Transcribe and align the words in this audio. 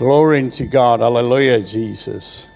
Glory 0.00 0.48
to 0.48 0.64
God. 0.64 1.00
Hallelujah, 1.00 1.60
Jesus. 1.60 2.48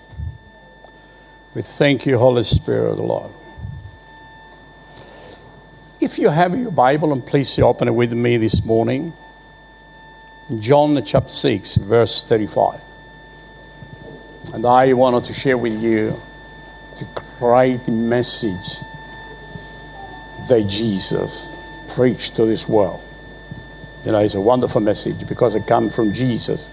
We 1.55 1.61
thank 1.61 2.07
you, 2.07 2.17
Holy 2.17 2.43
Spirit 2.43 2.95
Lord. 2.95 3.31
If 6.01 6.19
you 6.19 6.31
have 6.31 6.59
your 6.59 6.71
Bible, 6.71 7.13
and 7.13 7.27
please 7.27 7.59
open 7.59 7.89
it 7.89 7.91
with 7.91 8.15
me 8.15 8.39
this 8.39 8.65
morning, 8.65 9.13
John 10.59 11.05
chapter 11.05 11.29
6, 11.29 11.77
verse 11.77 12.27
35. 12.27 12.81
And 14.55 14.65
I 14.65 14.95
wanted 14.95 15.25
to 15.25 15.35
share 15.35 15.59
with 15.59 15.79
you 15.83 16.19
the 16.99 17.23
great 17.39 17.87
message 17.89 18.79
that 20.49 20.65
Jesus 20.67 21.53
preached 21.95 22.37
to 22.37 22.47
this 22.47 22.67
world. 22.67 23.03
You 24.07 24.13
know, 24.13 24.21
it's 24.21 24.35
a 24.35 24.41
wonderful 24.41 24.81
message 24.81 25.29
because 25.29 25.55
it 25.55 25.67
comes 25.67 25.95
from 25.95 26.15
Jesus. 26.15 26.71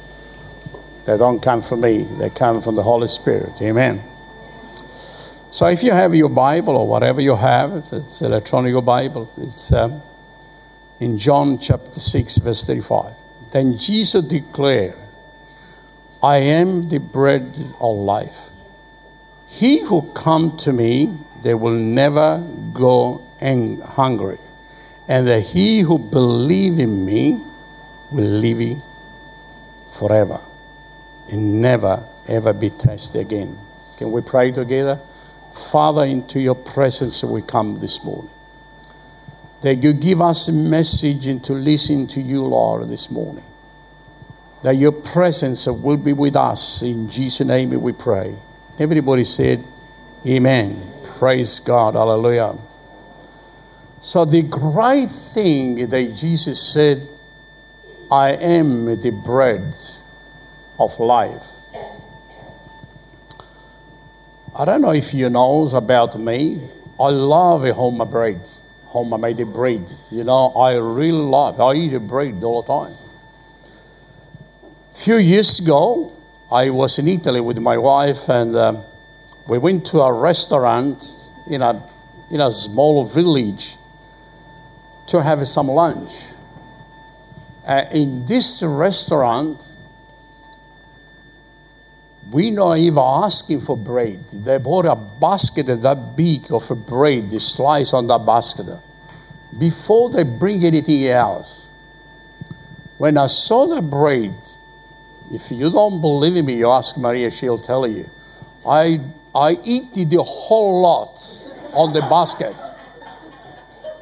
They 1.05 1.17
don't 1.17 1.41
come 1.41 1.61
from 1.61 1.81
me, 1.81 2.03
they 2.03 2.29
come 2.29 2.61
from 2.61 2.75
the 2.75 2.83
Holy 2.83 3.07
Spirit. 3.07 3.61
Amen. 3.61 4.01
So 5.51 5.67
if 5.67 5.83
you 5.83 5.91
have 5.91 6.15
your 6.15 6.29
Bible 6.29 6.77
or 6.77 6.87
whatever 6.87 7.19
you 7.21 7.35
have, 7.35 7.73
it's, 7.73 7.91
it's 7.91 8.21
electronic 8.21 8.73
Bible, 8.85 9.31
it's 9.37 9.71
um, 9.73 10.01
in 10.99 11.17
John 11.17 11.57
chapter 11.57 11.99
6, 11.99 12.37
verse 12.37 12.65
35. 12.65 13.13
Then 13.51 13.77
Jesus 13.77 14.23
declared, 14.23 14.95
I 16.23 16.37
am 16.37 16.87
the 16.87 16.99
bread 16.99 17.53
of 17.81 17.95
life. 17.95 18.49
He 19.47 19.79
who 19.79 20.03
come 20.13 20.55
to 20.57 20.71
me, 20.71 21.17
they 21.41 21.55
will 21.55 21.75
never 21.75 22.41
go 22.73 23.21
hungry 23.41 24.37
and 25.07 25.27
that 25.27 25.41
he 25.41 25.81
who 25.81 25.97
believes 25.97 26.79
in 26.79 27.05
me 27.05 27.41
will 28.11 28.23
live 28.23 28.81
forever 29.87 30.39
and 31.29 31.61
never 31.61 32.03
ever 32.27 32.53
be 32.53 32.69
tested 32.69 33.21
again. 33.21 33.57
Can 33.97 34.11
we 34.11 34.21
pray 34.21 34.51
together? 34.51 34.99
Father, 35.51 36.05
into 36.05 36.39
your 36.39 36.55
presence 36.55 37.23
we 37.23 37.41
come 37.41 37.79
this 37.79 38.03
morning. 38.03 38.31
That 39.61 39.75
you 39.75 39.93
give 39.93 40.21
us 40.21 40.47
a 40.47 40.53
message 40.53 41.27
and 41.27 41.43
to 41.43 41.53
listen 41.53 42.07
to 42.07 42.21
you, 42.21 42.43
Lord, 42.43 42.89
this 42.89 43.11
morning. 43.11 43.43
That 44.63 44.75
your 44.75 44.91
presence 44.91 45.67
will 45.67 45.97
be 45.97 46.13
with 46.13 46.35
us. 46.35 46.81
In 46.81 47.09
Jesus' 47.09 47.45
name 47.45 47.79
we 47.81 47.91
pray. 47.91 48.35
Everybody 48.79 49.23
said, 49.23 49.63
Amen. 50.25 50.81
Praise 51.03 51.59
God. 51.59 51.95
Hallelujah. 51.95 52.57
So, 53.99 54.25
the 54.25 54.41
great 54.41 55.09
thing 55.09 55.87
that 55.89 56.15
Jesus 56.15 56.59
said, 56.59 57.07
I 58.09 58.31
am 58.31 58.85
the 58.85 59.11
bread 59.11 59.75
of 60.83 60.99
life. 60.99 61.47
I 64.57 64.65
don't 64.65 64.81
know 64.81 64.91
if 64.91 65.13
you 65.13 65.29
know 65.29 65.67
about 65.69 66.19
me. 66.19 66.59
I 66.99 67.09
love 67.09 67.67
home 67.69 68.05
bread, 68.09 68.41
homemade 68.85 69.45
bread. 69.53 69.85
You 70.11 70.23
know, 70.23 70.49
I 70.49 70.75
really 70.75 71.11
love. 71.11 71.61
I 71.61 71.73
eat 71.73 71.97
bread 72.07 72.43
all 72.43 72.61
the 72.61 72.67
time. 72.67 72.97
Few 74.93 75.17
years 75.17 75.59
ago, 75.59 76.11
I 76.51 76.69
was 76.69 76.99
in 76.99 77.07
Italy 77.07 77.39
with 77.39 77.59
my 77.59 77.77
wife, 77.77 78.27
and 78.29 78.53
uh, 78.55 78.81
we 79.47 79.57
went 79.57 79.85
to 79.87 80.01
a 80.01 80.11
restaurant 80.11 81.03
in 81.49 81.61
a 81.61 81.81
in 82.29 82.41
a 82.41 82.51
small 82.51 83.05
village 83.05 83.75
to 85.07 85.21
have 85.21 85.45
some 85.47 85.67
lunch. 85.67 86.33
Uh, 87.65 87.85
in 87.93 88.25
this 88.25 88.63
restaurant, 88.63 89.71
we 92.31 92.49
not 92.49 92.77
even 92.77 92.99
asking 92.99 93.61
for 93.61 93.75
bread. 93.75 94.27
They 94.29 94.57
bought 94.57 94.85
a 94.85 94.95
basket 94.95 95.65
that 95.65 96.15
big 96.15 96.51
of 96.51 96.69
a 96.71 96.75
bread, 96.75 97.29
the 97.29 97.39
slice 97.39 97.93
on 97.93 98.07
that 98.07 98.25
basket, 98.25 98.67
before 99.59 100.09
they 100.09 100.23
bring 100.23 100.63
anything 100.63 101.05
else. 101.07 101.69
When 102.97 103.17
I 103.17 103.25
saw 103.25 103.65
the 103.67 103.81
bread, 103.81 104.35
if 105.31 105.51
you 105.51 105.69
don't 105.71 105.99
believe 105.99 106.43
me, 106.45 106.55
you 106.55 106.69
ask 106.69 106.97
Maria, 106.97 107.29
she'll 107.29 107.57
tell 107.57 107.87
you. 107.87 108.09
I 108.65 108.99
I 109.33 109.57
eat 109.63 109.93
the 109.93 110.21
whole 110.21 110.81
lot 110.81 111.19
on 111.73 111.93
the 111.93 112.01
basket. 112.01 112.55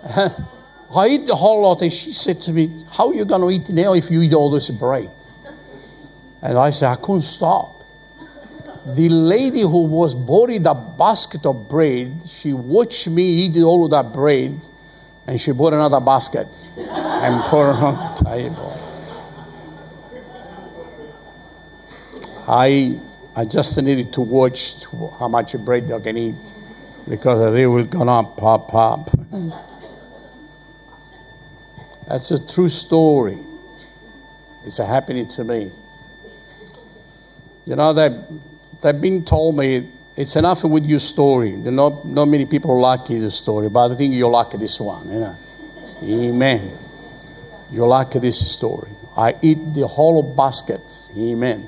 I 0.96 1.08
eat 1.08 1.28
the 1.28 1.36
whole 1.36 1.62
lot. 1.62 1.82
And 1.82 1.94
she 1.94 2.12
said 2.12 2.42
to 2.44 2.54
me, 2.54 2.84
How 2.92 3.10
are 3.10 3.14
you 3.14 3.26
going 3.26 3.42
to 3.42 3.50
eat 3.50 3.70
now 3.74 3.94
if 3.94 4.10
you 4.10 4.22
eat 4.22 4.34
all 4.34 4.50
this 4.50 4.70
bread? 4.70 5.12
And 6.42 6.58
I 6.58 6.72
said, 6.72 6.92
I 6.92 6.96
couldn't 6.96 7.22
stop. 7.22 7.79
The 8.96 9.10
lady 9.10 9.62
who 9.62 9.86
was 9.86 10.16
bought 10.16 10.50
a 10.50 10.76
basket 10.98 11.46
of 11.46 11.70
bread, 11.70 12.22
she 12.28 12.54
watched 12.54 13.08
me 13.08 13.24
eat 13.24 13.62
all 13.62 13.86
of 13.86 13.92
that 13.92 14.14
bread, 14.14 14.68
and 15.28 15.40
she 15.40 15.52
bought 15.52 15.74
another 15.74 16.00
basket 16.00 16.48
and 16.78 17.44
put 17.50 17.70
it 17.70 17.76
on 17.76 18.16
the 18.16 18.24
table. 18.24 18.80
I, 22.48 23.00
I 23.36 23.46
just 23.46 23.80
needed 23.80 24.12
to 24.14 24.22
watch 24.22 24.86
how 25.20 25.28
much 25.28 25.56
bread 25.64 25.92
I 25.92 26.00
can 26.00 26.18
eat 26.18 26.54
because 27.08 27.54
they 27.54 27.68
will 27.68 27.86
go 27.86 28.08
up, 28.10 28.38
pop, 28.38 28.70
pop. 28.70 29.10
That's 32.08 32.32
a 32.32 32.48
true 32.48 32.70
story. 32.70 33.38
It's 34.66 34.78
happening 34.78 35.28
to 35.30 35.44
me. 35.44 35.72
You 37.66 37.76
know, 37.76 37.94
they, 37.94 38.10
they've 38.82 39.00
been 39.00 39.24
told 39.24 39.58
me 39.58 39.88
it's 40.16 40.36
enough 40.36 40.64
with 40.64 40.86
your 40.86 41.00
story. 41.00 41.52
Not, 41.52 42.06
not 42.06 42.26
many 42.26 42.46
people 42.46 42.80
like 42.80 43.06
the 43.06 43.32
story, 43.32 43.70
but 43.70 43.92
I 43.92 43.96
think 43.96 44.14
you 44.14 44.28
like 44.28 44.52
this 44.52 44.80
one. 44.80 45.08
You 45.10 45.20
know? 45.20 45.38
Amen. 46.04 46.78
You 47.72 47.86
like 47.86 48.12
this 48.12 48.52
story. 48.52 48.90
I 49.16 49.36
eat 49.42 49.74
the 49.74 49.88
whole 49.88 50.24
basket. 50.24 51.10
Amen. 51.18 51.68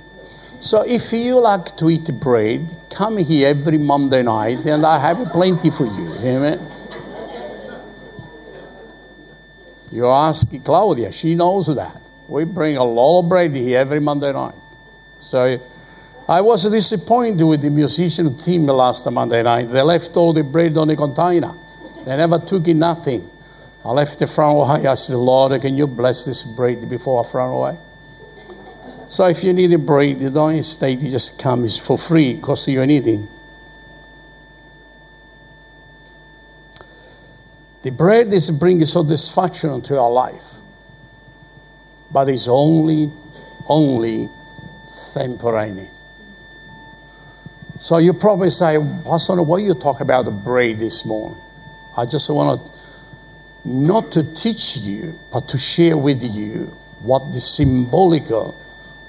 So 0.60 0.84
if 0.86 1.12
you 1.12 1.40
like 1.42 1.76
to 1.78 1.90
eat 1.90 2.08
bread, 2.20 2.78
come 2.94 3.18
here 3.18 3.48
every 3.48 3.78
Monday 3.78 4.22
night 4.22 4.66
and 4.66 4.86
I 4.86 5.00
have 5.00 5.32
plenty 5.32 5.70
for 5.70 5.86
you. 5.86 6.14
Amen. 6.20 6.60
You 9.92 10.08
ask 10.08 10.48
Claudia, 10.64 11.12
she 11.12 11.36
knows 11.36 11.68
that. 11.76 12.02
We 12.28 12.46
bring 12.46 12.78
a 12.78 12.84
lot 12.84 13.20
of 13.20 13.30
bread 13.30 13.54
here 13.54 13.80
every 13.80 14.00
Monday 14.00 14.32
night. 14.32 14.56
So 15.20 15.60
I 16.32 16.40
was 16.40 16.64
disappointed 16.64 17.44
with 17.44 17.60
the 17.60 17.70
musician 17.70 18.38
team 18.38 18.64
last 18.64 19.06
Monday 19.12 19.44
night. 19.44 19.66
They 19.66 19.82
left 19.82 20.16
all 20.16 20.32
the 20.32 20.46
bread 20.46 20.78
on 20.78 20.88
the 20.88 20.96
container. 20.96 21.52
They 22.06 22.16
never 22.16 22.40
took 22.40 22.70
in 22.70 22.80
nothing. 22.80 23.30
I 23.84 23.90
left 23.90 24.18
the 24.18 24.28
front 24.28 24.56
away. 24.56 24.88
I 24.88 24.94
said, 24.94 25.18
Lord, 25.18 25.62
can 25.62 25.76
you 25.76 25.88
bless 25.88 26.24
this 26.24 26.46
bread 26.46 26.90
before 26.90 27.20
I 27.20 27.28
throw 27.28 27.58
away? 27.58 27.78
So 29.10 29.26
if 29.26 29.44
you 29.44 29.52
need 29.52 29.74
a 29.74 29.78
bread, 29.78 30.22
you 30.22 30.30
don't 30.30 30.64
stay, 30.64 30.92
you 30.92 31.12
just 31.12 31.38
come. 31.38 31.66
It's 31.66 31.78
for 31.78 31.98
free, 31.98 32.38
cost 32.38 32.66
you 32.70 32.82
anything. 32.82 33.28
The 37.84 37.92
bread 37.92 38.32
is 38.32 38.50
bringing 38.52 38.86
satisfaction 38.86 39.72
into 39.72 40.00
our 40.00 40.10
life, 40.10 40.54
but 42.10 42.30
it's 42.30 42.48
only, 42.48 43.12
only 43.68 44.30
temporary. 45.14 45.90
So 47.82 47.98
you 47.98 48.14
probably 48.14 48.52
say, 48.52 48.78
Pastor, 49.04 49.42
why 49.42 49.58
you 49.58 49.74
talk 49.74 50.02
about 50.02 50.26
the 50.26 50.32
bread 50.32 50.78
this 50.78 51.04
morning? 51.04 51.36
I 51.98 52.06
just 52.06 52.30
want 52.30 52.64
to 52.64 52.72
not 53.66 54.12
to 54.12 54.36
teach 54.36 54.78
you, 54.78 55.18
but 55.34 55.48
to 55.50 55.58
share 55.58 55.98
with 55.98 56.22
you 56.24 56.66
what 57.02 57.32
the 57.32 57.40
symbolic 57.40 58.30
of 58.30 58.54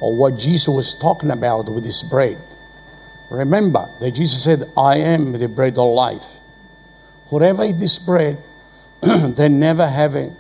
what 0.01 0.39
Jesus 0.39 0.69
was 0.69 0.99
talking 0.99 1.33
about 1.33 1.69
with 1.71 1.85
this 1.85 2.03
bread. 2.03 2.39
Remember 3.31 3.87
that 4.01 4.13
Jesus 4.13 4.43
said, 4.43 4.63
I 4.75 4.97
am 4.97 5.33
the 5.33 5.49
bread 5.49 5.77
of 5.77 5.93
life. 5.93 6.41
Whoever 7.27 7.65
eat 7.65 7.79
this 7.79 7.99
bread 7.99 8.43
they 9.03 9.51
never 9.51 9.87
have 9.87 10.17
a 10.17 10.35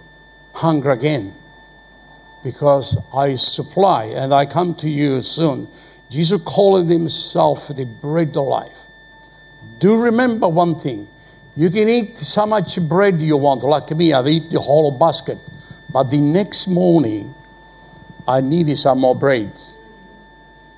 hunger 0.55 0.93
again 0.93 1.35
because 2.43 2.96
I 3.14 3.35
supply 3.35 4.05
and 4.05 4.32
I 4.32 4.46
come 4.46 4.75
to 4.76 4.88
you 4.88 5.20
soon. 5.20 5.69
Jesus 6.12 6.43
called 6.43 6.91
himself 6.91 7.69
the 7.69 7.87
bread 7.87 8.37
of 8.37 8.47
life. 8.47 8.85
Do 9.79 9.97
remember 9.97 10.47
one 10.47 10.75
thing. 10.79 11.09
You 11.56 11.70
can 11.70 11.88
eat 11.88 12.19
so 12.19 12.44
much 12.44 12.79
bread 12.87 13.23
you 13.23 13.38
want. 13.38 13.62
Like 13.62 13.91
me, 13.93 14.12
I've 14.12 14.29
eaten 14.29 14.50
the 14.50 14.61
whole 14.61 14.91
basket. 14.91 15.38
But 15.91 16.05
the 16.05 16.20
next 16.20 16.69
morning, 16.69 17.35
I 18.29 18.43
needed 18.43 18.76
some 18.76 19.00
more 19.00 19.17
bread. 19.17 19.59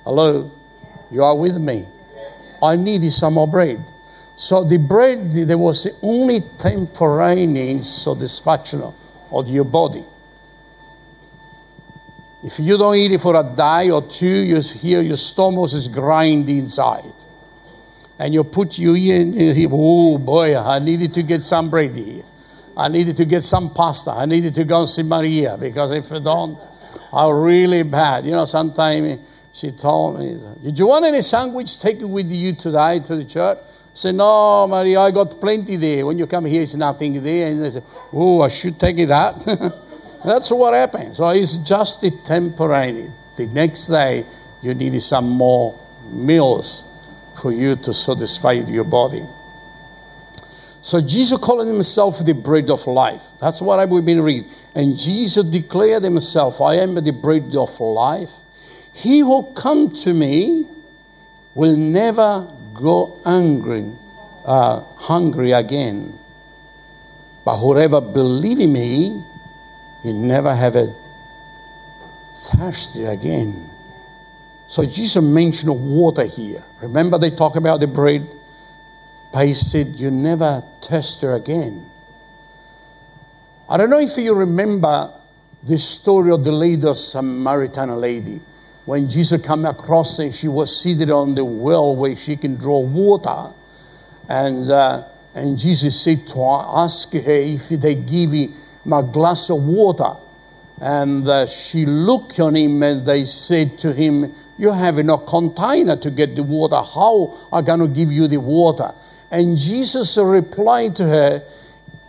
Hello? 0.05 0.49
You 1.11 1.25
are 1.25 1.35
with 1.35 1.57
me? 1.57 1.85
I 2.63 2.77
needed 2.77 3.11
some 3.11 3.33
more 3.33 3.47
bread. 3.47 3.83
So 4.37 4.63
the 4.63 4.77
bread, 4.77 5.31
there 5.31 5.57
was 5.57 5.83
the 5.83 5.97
only 6.01 6.39
temporary 6.57 7.79
satisfaction 7.81 8.83
of 9.31 9.49
your 9.49 9.65
body. 9.65 10.05
If 12.45 12.59
you 12.59 12.77
don't 12.77 12.95
eat 12.95 13.11
it 13.11 13.21
for 13.21 13.35
a 13.35 13.43
day 13.43 13.89
or 13.89 14.03
two, 14.03 14.27
you 14.27 14.61
hear 14.61 15.01
your 15.01 15.15
stomach 15.15 15.73
is 15.73 15.87
grinding 15.87 16.59
inside. 16.59 17.11
And 18.19 18.35
you 18.35 18.43
put 18.43 18.77
you 18.77 18.93
in, 18.93 19.33
oh 19.71 20.19
boy, 20.19 20.55
I 20.55 20.77
needed 20.77 21.11
to 21.15 21.23
get 21.23 21.41
some 21.41 21.71
bread 21.71 21.95
here. 21.95 22.23
I 22.77 22.87
needed 22.87 23.17
to 23.17 23.25
get 23.25 23.41
some 23.41 23.73
pasta. 23.73 24.11
I 24.11 24.25
needed 24.25 24.53
to 24.55 24.63
go 24.63 24.81
and 24.81 24.87
see 24.87 25.01
Maria 25.01 25.57
because 25.57 25.89
if 25.89 26.11
I 26.11 26.19
don't, 26.19 26.59
I'm 27.11 27.35
really 27.35 27.81
bad. 27.81 28.25
You 28.25 28.33
know, 28.33 28.45
sometimes 28.45 29.49
she 29.51 29.71
told 29.71 30.19
me, 30.19 30.37
Did 30.61 30.77
you 30.77 30.85
want 30.85 31.03
any 31.03 31.21
sandwich 31.21 31.79
taken 31.79 32.11
with 32.11 32.31
you 32.31 32.53
today 32.53 32.99
to 32.99 33.15
the 33.15 33.25
church? 33.25 33.57
I 33.57 33.89
said, 33.91 34.13
No, 34.13 34.67
Maria, 34.67 34.99
I 34.99 35.09
got 35.09 35.41
plenty 35.41 35.77
there. 35.77 36.05
When 36.05 36.19
you 36.19 36.27
come 36.27 36.45
here, 36.45 36.61
it's 36.61 36.75
nothing 36.75 37.23
there. 37.23 37.51
And 37.51 37.63
they 37.63 37.71
say, 37.71 37.81
Oh, 38.13 38.41
I 38.41 38.49
should 38.49 38.79
take 38.79 38.99
it 38.99 39.07
that. 39.07 39.81
That's 40.25 40.51
what 40.51 40.73
happens. 40.73 41.17
So 41.17 41.29
it's 41.29 41.57
just 41.57 42.03
a 42.03 42.11
temporary. 42.25 43.11
The 43.35 43.45
next 43.47 43.87
day, 43.87 44.25
you 44.61 44.73
need 44.73 44.99
some 45.01 45.29
more 45.29 45.79
meals 46.09 46.83
for 47.41 47.51
you 47.51 47.75
to 47.75 47.93
satisfy 47.93 48.53
your 48.53 48.85
body. 48.85 49.23
So 50.81 51.01
Jesus 51.01 51.37
called 51.39 51.67
himself 51.67 52.23
the 52.25 52.33
bread 52.33 52.69
of 52.69 52.85
life. 52.87 53.23
That's 53.39 53.61
what 53.61 53.79
I've 53.79 53.89
been 53.89 54.21
reading. 54.21 54.49
And 54.75 54.97
Jesus 54.97 55.45
declared 55.45 56.03
himself, 56.03 56.61
I 56.61 56.75
am 56.75 56.95
the 56.95 57.11
bread 57.11 57.55
of 57.55 57.79
life. 57.79 58.31
He 58.93 59.19
who 59.19 59.51
come 59.53 59.89
to 59.89 60.13
me 60.13 60.65
will 61.53 61.75
never 61.75 62.47
go 62.73 63.19
hungry, 63.23 63.91
uh, 64.45 64.81
hungry 64.97 65.51
again. 65.51 66.17
But 67.43 67.57
whoever 67.57 67.99
believe 68.01 68.59
in 68.59 68.73
me, 68.73 69.23
he 70.05 70.13
never 70.13 70.53
have 70.53 70.75
a 70.75 70.93
thirsty 72.43 73.05
again. 73.05 73.55
So 74.67 74.85
Jesus 74.85 75.23
mentioned 75.23 75.71
water 75.71 76.25
here. 76.25 76.63
Remember 76.83 77.17
they 77.17 77.31
talk 77.31 77.55
about 77.55 77.79
the 77.79 77.87
bread? 77.87 78.27
But 79.33 79.47
he 79.47 79.55
said, 79.55 79.87
You 79.87 80.11
never 80.11 80.63
her 81.21 81.33
again. 81.33 81.83
I 83.67 83.77
don't 83.77 83.89
know 83.89 83.99
if 83.99 84.15
you 84.17 84.35
remember 84.35 85.11
the 85.63 85.79
story 85.79 86.31
of 86.31 86.43
the 86.43 86.51
lady, 86.51 86.93
Samaritan 86.93 87.89
lady. 87.95 88.39
When 88.85 89.09
Jesus 89.09 89.41
came 89.45 89.65
across 89.65 90.19
and 90.19 90.31
she 90.31 90.47
was 90.47 90.79
seated 90.79 91.09
on 91.09 91.33
the 91.33 91.43
well 91.43 91.95
where 91.95 92.15
she 92.15 92.35
can 92.35 92.57
draw 92.57 92.79
water. 92.79 93.51
And, 94.29 94.69
uh, 94.69 95.03
and 95.33 95.57
Jesus 95.57 95.99
said 95.99 96.27
to 96.27 96.35
her, 96.35 96.83
Ask 96.83 97.11
her 97.13 97.21
if 97.25 97.69
they 97.69 97.95
give 97.95 98.35
you 98.35 98.53
a 98.91 99.03
glass 99.03 99.49
of 99.49 99.63
water. 99.63 100.13
And 100.81 101.27
uh, 101.27 101.45
she 101.47 101.85
looked 101.85 102.39
on 102.39 102.55
him 102.55 102.83
and 102.83 103.05
they 103.05 103.23
said 103.23 103.77
to 103.79 103.93
him, 103.93 104.31
You 104.57 104.71
have 104.71 104.97
no 105.05 105.17
container 105.17 105.95
to 105.95 106.11
get 106.11 106.35
the 106.35 106.43
water. 106.43 106.75
How 106.75 107.33
are 107.51 107.61
going 107.61 107.79
to 107.79 107.87
give 107.87 108.11
you 108.11 108.27
the 108.27 108.37
water? 108.37 108.91
And 109.31 109.57
Jesus 109.57 110.17
replied 110.17 110.95
to 110.97 111.03
her, 111.03 111.41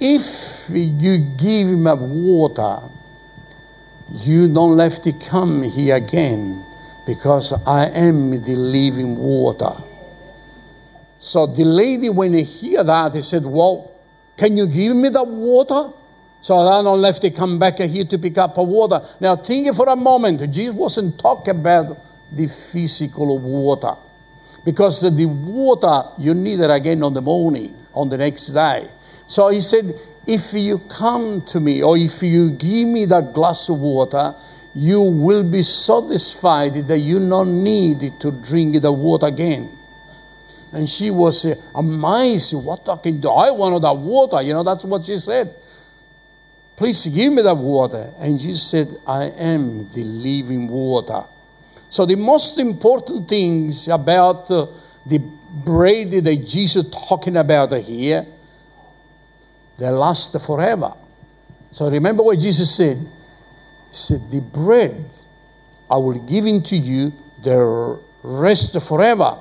If 0.00 0.70
you 0.74 1.18
give 1.18 1.68
him 1.68 1.84
water, 1.84 2.78
you 4.10 4.52
don't 4.52 4.78
have 4.78 5.00
to 5.02 5.12
come 5.12 5.62
here 5.62 5.96
again 5.96 6.64
because 7.06 7.52
I 7.66 7.86
am 7.86 8.30
the 8.42 8.56
living 8.56 9.16
water. 9.16 9.70
So 11.18 11.46
the 11.46 11.64
lady, 11.64 12.10
when 12.10 12.34
he 12.34 12.74
heard 12.74 12.86
that, 12.86 13.14
he 13.14 13.20
said, 13.20 13.44
Well, 13.44 13.92
can 14.36 14.56
you 14.56 14.66
give 14.66 14.96
me 14.96 15.08
that 15.08 15.26
water? 15.26 15.92
So 16.46 16.58
I 16.58 16.80
don't 16.80 17.02
have 17.02 17.18
to 17.18 17.30
come 17.32 17.58
back 17.58 17.80
here 17.80 18.04
to 18.04 18.18
pick 18.18 18.38
up 18.38 18.56
a 18.56 18.62
water. 18.62 19.00
Now 19.18 19.34
think 19.34 19.74
for 19.74 19.88
a 19.88 19.96
moment. 19.96 20.48
Jesus 20.48 20.76
wasn't 20.76 21.18
talking 21.18 21.56
about 21.56 21.98
the 22.30 22.46
physical 22.46 23.36
water 23.40 23.96
because 24.64 25.00
the 25.00 25.26
water 25.26 26.04
you 26.18 26.34
need 26.34 26.60
it 26.60 26.70
again 26.70 27.02
on 27.02 27.14
the 27.14 27.20
morning, 27.20 27.74
on 27.92 28.08
the 28.08 28.16
next 28.16 28.52
day. 28.52 28.86
So 29.26 29.48
he 29.48 29.60
said, 29.60 29.92
If 30.24 30.52
you 30.52 30.78
come 30.88 31.40
to 31.46 31.58
me, 31.58 31.82
or 31.82 31.98
if 31.98 32.22
you 32.22 32.52
give 32.52 32.86
me 32.86 33.06
that 33.06 33.32
glass 33.32 33.68
of 33.68 33.80
water, 33.80 34.32
you 34.72 35.00
will 35.00 35.42
be 35.42 35.62
satisfied 35.62 36.74
that 36.86 37.00
you 37.00 37.18
don't 37.28 37.64
need 37.64 38.20
to 38.20 38.30
drink 38.30 38.80
the 38.80 38.92
water 38.92 39.26
again. 39.26 39.68
And 40.72 40.88
she 40.88 41.10
was 41.10 41.44
uh, 41.44 41.56
amazed. 41.74 42.54
What 42.54 42.84
can 43.02 43.20
do? 43.20 43.30
I 43.30 43.50
wanted 43.50 43.82
that 43.82 43.96
water. 43.96 44.40
You 44.42 44.52
know, 44.52 44.62
that's 44.62 44.84
what 44.84 45.04
she 45.04 45.16
said. 45.16 45.52
Please 46.76 47.06
give 47.06 47.32
me 47.32 47.42
that 47.42 47.56
water. 47.56 48.12
And 48.18 48.38
Jesus 48.38 48.70
said, 48.70 48.88
I 49.06 49.24
am 49.24 49.90
the 49.92 50.04
living 50.04 50.68
water. 50.68 51.22
So, 51.88 52.04
the 52.04 52.16
most 52.16 52.58
important 52.58 53.28
things 53.28 53.88
about 53.88 54.50
uh, 54.50 54.66
the 55.06 55.18
bread 55.64 56.10
that 56.10 56.44
Jesus 56.46 56.90
talking 56.90 57.36
about 57.36 57.72
here, 57.72 58.26
they 59.78 59.88
last 59.88 60.38
forever. 60.44 60.92
So, 61.70 61.88
remember 61.88 62.22
what 62.22 62.38
Jesus 62.38 62.76
said? 62.76 62.98
He 62.98 63.06
said, 63.92 64.20
The 64.30 64.40
bread 64.40 65.06
I 65.90 65.96
will 65.96 66.18
give 66.26 66.44
into 66.44 66.76
you, 66.76 67.12
the 67.42 67.98
rest 68.22 68.78
forever. 68.86 69.38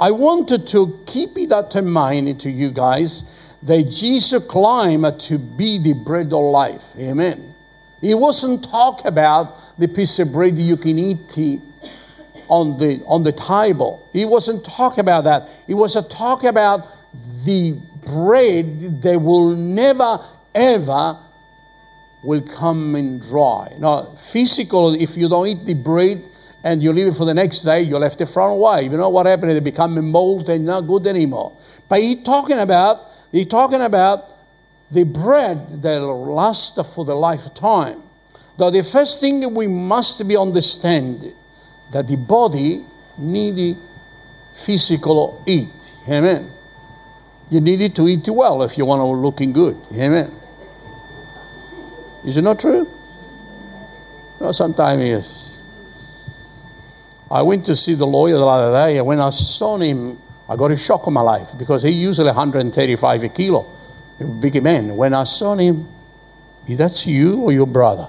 I 0.00 0.10
wanted 0.10 0.66
to 0.68 1.00
keep 1.06 1.34
that 1.48 1.76
in 1.76 1.88
mind 1.88 2.40
to 2.40 2.50
you 2.50 2.70
guys 2.72 3.41
that 3.62 3.90
Jesus 3.90 4.44
climbed 4.46 5.20
to 5.20 5.38
be 5.38 5.78
the 5.78 5.94
bread 5.94 6.32
of 6.32 6.44
life. 6.44 6.94
Amen. 6.98 7.54
He 8.00 8.14
wasn't 8.14 8.64
talk 8.64 9.04
about 9.04 9.78
the 9.78 9.86
piece 9.86 10.18
of 10.18 10.32
bread 10.32 10.58
you 10.58 10.76
can 10.76 10.98
eat 10.98 11.38
on 12.48 12.76
the, 12.76 13.02
on 13.06 13.22
the 13.22 13.32
table. 13.32 14.08
He 14.12 14.24
wasn't 14.24 14.64
talking 14.64 15.00
about 15.00 15.24
that. 15.24 15.48
He 15.66 15.74
was 15.74 15.94
a 15.94 16.02
talk 16.02 16.42
about 16.44 16.86
the 17.44 17.78
bread 18.06 19.02
that 19.02 19.20
will 19.20 19.54
never, 19.54 20.18
ever 20.54 21.16
will 22.24 22.42
come 22.42 22.96
in 22.96 23.20
dry. 23.20 23.72
Now, 23.78 24.02
physical, 24.14 24.94
if 24.94 25.16
you 25.16 25.28
don't 25.28 25.46
eat 25.46 25.64
the 25.64 25.74
bread 25.74 26.22
and 26.64 26.82
you 26.82 26.92
leave 26.92 27.06
it 27.06 27.14
for 27.14 27.24
the 27.24 27.34
next 27.34 27.62
day, 27.62 27.82
you 27.82 27.96
left 27.98 28.20
it 28.20 28.26
thrown 28.26 28.50
away. 28.50 28.84
You 28.84 28.90
know 28.90 29.08
what 29.08 29.26
happened? 29.26 29.52
It 29.52 29.64
become 29.64 30.10
mold 30.10 30.48
and 30.48 30.66
not 30.66 30.82
good 30.82 31.06
anymore. 31.06 31.56
But 31.88 32.00
he 32.00 32.22
talking 32.22 32.58
about, 32.58 33.11
he 33.32 33.44
talking 33.46 33.80
about 33.80 34.24
the 34.90 35.04
bread 35.04 35.82
that 35.82 36.00
will 36.00 36.34
last 36.34 36.78
for 36.94 37.04
the 37.04 37.14
lifetime. 37.14 38.02
Now, 38.58 38.68
the 38.68 38.82
first 38.82 39.20
thing 39.20 39.54
we 39.54 39.66
must 39.66 40.28
be 40.28 40.36
understand 40.36 41.24
that 41.92 42.06
the 42.06 42.16
body 42.16 42.84
needs 43.18 43.78
physical 44.54 45.42
eat. 45.46 45.98
Amen. 46.08 46.50
You 47.50 47.60
need 47.60 47.80
it 47.80 47.94
to 47.96 48.08
eat 48.08 48.28
well 48.28 48.62
if 48.62 48.76
you 48.76 48.84
want 48.84 49.00
to 49.00 49.04
looking 49.04 49.52
good. 49.52 49.76
Amen. 49.94 50.30
Is 52.24 52.36
it 52.36 52.42
not 52.42 52.60
true? 52.60 52.86
No, 54.40 54.52
sometimes 54.52 55.02
yes. 55.02 55.62
I 57.30 57.42
went 57.42 57.64
to 57.66 57.76
see 57.76 57.94
the 57.94 58.06
lawyer 58.06 58.36
the 58.36 58.46
other 58.46 58.72
day, 58.72 58.98
and 58.98 59.06
when 59.06 59.20
I 59.20 59.30
saw 59.30 59.78
him, 59.78 60.18
I 60.52 60.56
got 60.56 60.70
a 60.70 60.76
shock 60.76 61.06
of 61.06 61.14
my 61.14 61.22
life 61.22 61.56
because 61.56 61.82
he 61.82 61.92
usually 61.92 62.26
135 62.26 63.24
a 63.24 63.28
kilo, 63.30 63.66
a 64.20 64.24
big 64.24 64.62
man. 64.62 64.94
When 64.94 65.14
I 65.14 65.24
saw 65.24 65.54
him, 65.54 65.88
that's 66.68 67.06
you 67.06 67.40
or 67.40 67.52
your 67.52 67.66
brother? 67.66 68.06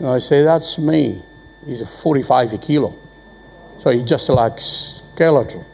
And 0.00 0.08
I 0.08 0.18
say, 0.18 0.42
that's 0.42 0.76
me. 0.76 1.22
He's 1.64 1.82
a 1.82 1.86
45 1.86 2.54
a 2.54 2.58
kilo. 2.58 2.98
So 3.78 3.90
he's 3.90 4.02
just 4.02 4.28
like 4.28 4.54
skeleton. 4.58 5.64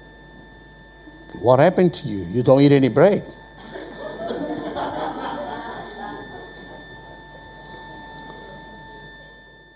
What 1.41 1.59
happened 1.59 1.95
to 1.95 2.07
you? 2.07 2.25
You 2.25 2.43
don't 2.43 2.61
eat 2.61 2.73
any 2.73 2.91
bread. 2.91 3.25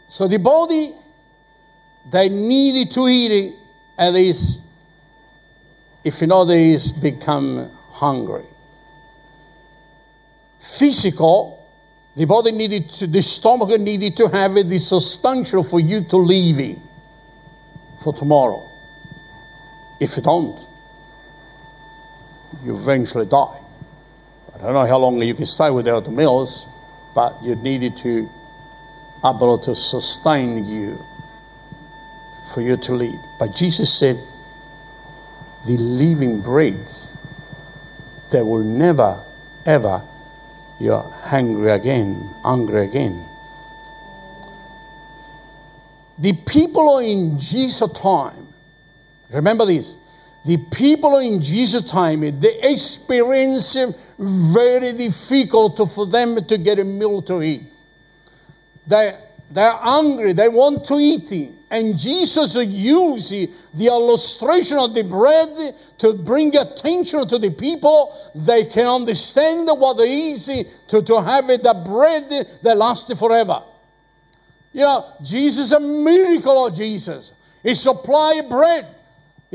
so 0.08 0.28
the 0.28 0.38
body, 0.38 0.94
they 2.10 2.28
needed 2.28 2.92
to 2.92 3.08
eat 3.08 3.32
it 3.32 3.54
at 3.96 4.12
least, 4.12 4.65
if 6.06 6.20
you 6.20 6.28
know, 6.28 6.44
they 6.44 6.76
become 7.02 7.68
hungry. 7.90 8.44
Physical, 10.60 11.68
the 12.14 12.24
body 12.24 12.52
needed 12.52 12.88
to, 12.90 13.08
the 13.08 13.20
stomach 13.20 13.80
needed 13.80 14.16
to 14.16 14.28
have 14.28 14.56
it, 14.56 14.68
the 14.68 14.78
substantial 14.78 15.64
for 15.64 15.80
you 15.80 16.04
to 16.04 16.16
leave 16.16 16.60
it 16.60 16.78
for 18.04 18.12
tomorrow. 18.12 18.62
If 20.00 20.16
you 20.16 20.22
don't, 20.22 20.56
you 22.64 22.76
eventually 22.76 23.26
die. 23.26 23.58
I 24.54 24.58
don't 24.58 24.74
know 24.74 24.86
how 24.86 24.98
long 24.98 25.20
you 25.20 25.34
can 25.34 25.44
stay 25.44 25.70
without 25.70 26.04
the 26.04 26.12
meals, 26.12 26.68
but 27.16 27.34
you 27.42 27.56
needed 27.56 27.96
to 27.98 28.28
able 29.24 29.58
to 29.58 29.74
sustain 29.74 30.64
you 30.66 30.96
for 32.54 32.60
you 32.60 32.76
to 32.76 32.92
live. 32.94 33.20
But 33.40 33.56
Jesus 33.56 33.92
said, 33.92 34.16
the 35.66 35.76
living 35.78 36.40
bread 36.40 36.86
that 38.32 38.44
will 38.44 38.64
never, 38.64 39.22
ever 39.66 40.02
you're 40.80 41.02
hungry 41.02 41.72
again, 41.72 42.14
hungry 42.42 42.88
again. 42.88 43.26
the 46.18 46.32
people 46.32 46.98
in 46.98 47.38
Jesus' 47.38 47.92
time, 47.92 48.46
remember 49.30 49.66
this, 49.66 49.98
the 50.46 50.56
people 50.72 51.18
in 51.18 51.40
Jesus' 51.40 51.90
time, 51.90 52.20
they 52.20 52.60
experienced 52.62 53.76
very 54.18 54.92
difficult 54.92 55.76
for 55.90 56.06
them 56.06 56.42
to 56.44 56.58
get 56.58 56.78
a 56.78 56.84
meal 56.84 57.20
to 57.22 57.42
eat. 57.42 57.72
They, 58.86 59.18
they're 59.50 59.72
hungry, 59.72 60.32
they 60.32 60.48
want 60.48 60.84
to 60.86 60.94
eat. 60.94 61.50
And 61.70 61.98
Jesus 61.98 62.54
used 62.56 63.32
the 63.76 63.86
illustration 63.86 64.78
of 64.78 64.94
the 64.94 65.02
bread 65.02 65.74
to 65.98 66.12
bring 66.14 66.56
attention 66.56 67.26
to 67.26 67.38
the 67.38 67.50
people. 67.50 68.14
They 68.34 68.66
can 68.66 68.86
understand 68.86 69.68
what 69.68 69.98
it 69.98 70.08
is 70.08 70.46
to, 70.88 71.02
to 71.02 71.22
have 71.22 71.48
the 71.48 71.82
bread 71.84 72.30
that 72.62 72.76
lasts 72.76 73.18
forever. 73.18 73.62
You 74.72 74.82
know, 74.82 75.04
Jesus 75.22 75.72
a 75.72 75.80
miracle 75.80 76.66
of 76.66 76.74
Jesus. 76.74 77.32
He 77.62 77.74
supplied 77.74 78.48
bread. 78.48 78.86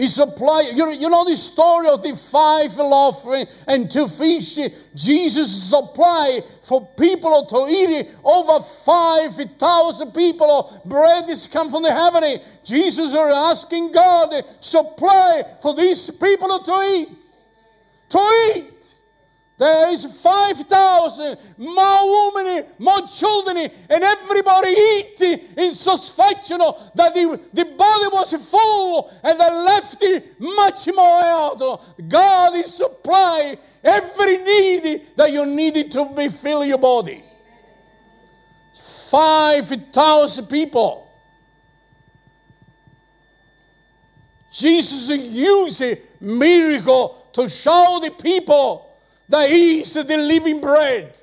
He 0.02 0.08
supplied, 0.08 0.70
you 0.72 0.78
know, 0.78 0.90
you 0.90 1.10
know 1.12 1.24
the 1.24 1.36
story 1.36 1.88
of 1.88 2.02
the 2.02 2.16
five 2.16 2.76
loaves 2.76 3.64
and 3.68 3.90
two 3.92 4.08
fish. 4.08 4.58
Jesus 4.96 5.70
supplied 5.70 6.44
for 6.64 6.88
people 6.98 7.46
to 7.46 7.68
eat. 7.70 8.10
Over 8.24 8.64
5,000 8.64 10.12
people. 10.12 10.82
Bread 10.88 11.30
is 11.30 11.46
come 11.46 11.70
from 11.70 11.84
the 11.84 11.94
heaven. 11.94 12.40
Jesus 12.64 13.14
are 13.14 13.30
asking 13.30 13.92
God 13.92 14.34
supply 14.60 15.44
for 15.62 15.76
these 15.76 16.10
people 16.10 16.58
to 16.58 16.82
eat. 16.98 17.38
To 18.10 18.54
eat. 18.56 19.01
There 19.62 19.90
is 19.92 20.24
5,000 20.24 21.38
more 21.60 22.34
women, 22.34 22.66
more 22.80 23.02
children, 23.02 23.58
and 23.58 24.04
everybody 24.04 24.70
eating 24.70 25.40
in 25.56 25.72
such 25.76 26.00
satisfaction 26.00 26.58
that 26.96 27.14
the, 27.14 27.40
the 27.54 27.66
body 27.66 28.08
was 28.12 28.50
full 28.50 29.12
and 29.24 29.40
they 29.40 29.52
left 29.52 30.04
much 30.40 30.88
more 30.96 31.22
out. 31.22 31.84
God 32.08 32.56
is 32.56 32.74
supply 32.74 33.56
every 33.84 34.38
need 34.38 35.16
that 35.16 35.32
you 35.32 35.46
needed 35.46 35.92
to 35.92 36.12
be 36.16 36.28
fill 36.30 36.66
your 36.66 36.80
body. 36.80 37.24
5,000 38.74 40.48
people. 40.48 41.08
Jesus 44.52 45.08
used 45.20 45.84
miracle 46.20 47.30
to 47.34 47.48
show 47.48 48.00
the 48.02 48.10
people 48.10 48.91
that 49.32 49.50
the 50.08 50.18
living 50.18 50.62
bread. 50.62 51.18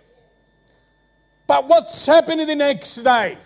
But 1.47 1.67
what's 1.69 2.07
happening 2.07 2.47
the 2.47 2.57
next 2.57 2.97
day? 2.97 3.37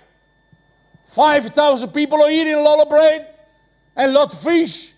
5,000 1.04 1.90
people 1.90 2.22
are 2.22 2.30
eating 2.30 2.54
a 2.54 2.60
lot 2.60 2.80
of 2.80 2.88
bread 2.88 3.38
and 3.96 4.10
a 4.10 4.14
lot 4.14 4.32
of 4.32 4.40
fish. 4.40 4.94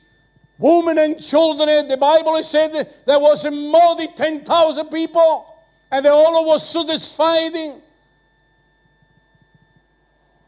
Women 0.56 0.99
and 0.99 1.23
children, 1.23 1.68
eh, 1.68 1.83
the 1.83 1.97
Bible 1.97 2.40
said 2.42 2.73
there 3.04 3.18
was 3.18 3.44
more 3.50 3.97
than 3.97 4.14
10,000 4.14 4.87
people 4.88 5.54
and 5.90 6.04
they 6.04 6.09
all 6.09 6.47
was 6.47 6.68
satisfied 6.68 7.54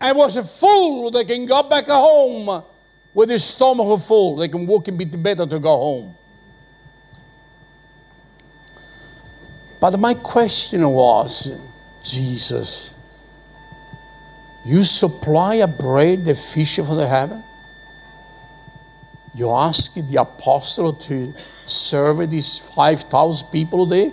and 0.01 0.17
was 0.17 0.61
full. 0.61 1.11
They 1.11 1.25
can 1.25 1.47
go 1.47 1.63
back 1.65 1.89
home 1.89 2.63
with 3.15 3.29
their 3.29 3.39
stomach 3.39 3.99
full. 4.01 4.37
They 4.37 4.49
can 4.49 4.67
walk 4.67 4.89
a 4.89 4.93
bit 4.93 5.21
better 5.23 5.47
to 5.47 5.59
go 5.59 5.77
home. 5.77 6.15
But 9.87 10.00
my 10.00 10.14
question 10.14 10.88
was 10.88 11.61
Jesus, 12.02 12.97
you 14.64 14.83
supply 14.83 15.55
a 15.62 15.69
bread, 15.69 16.25
the 16.25 16.35
fish 16.35 16.75
from 16.75 16.97
the 16.97 17.07
heaven? 17.07 17.40
You 19.37 19.52
ask 19.52 19.95
the 19.95 20.16
apostle 20.21 20.93
to 20.93 21.33
serve 21.66 22.28
these 22.28 22.59
5,000 22.75 23.47
people 23.52 23.87
there? 23.87 24.11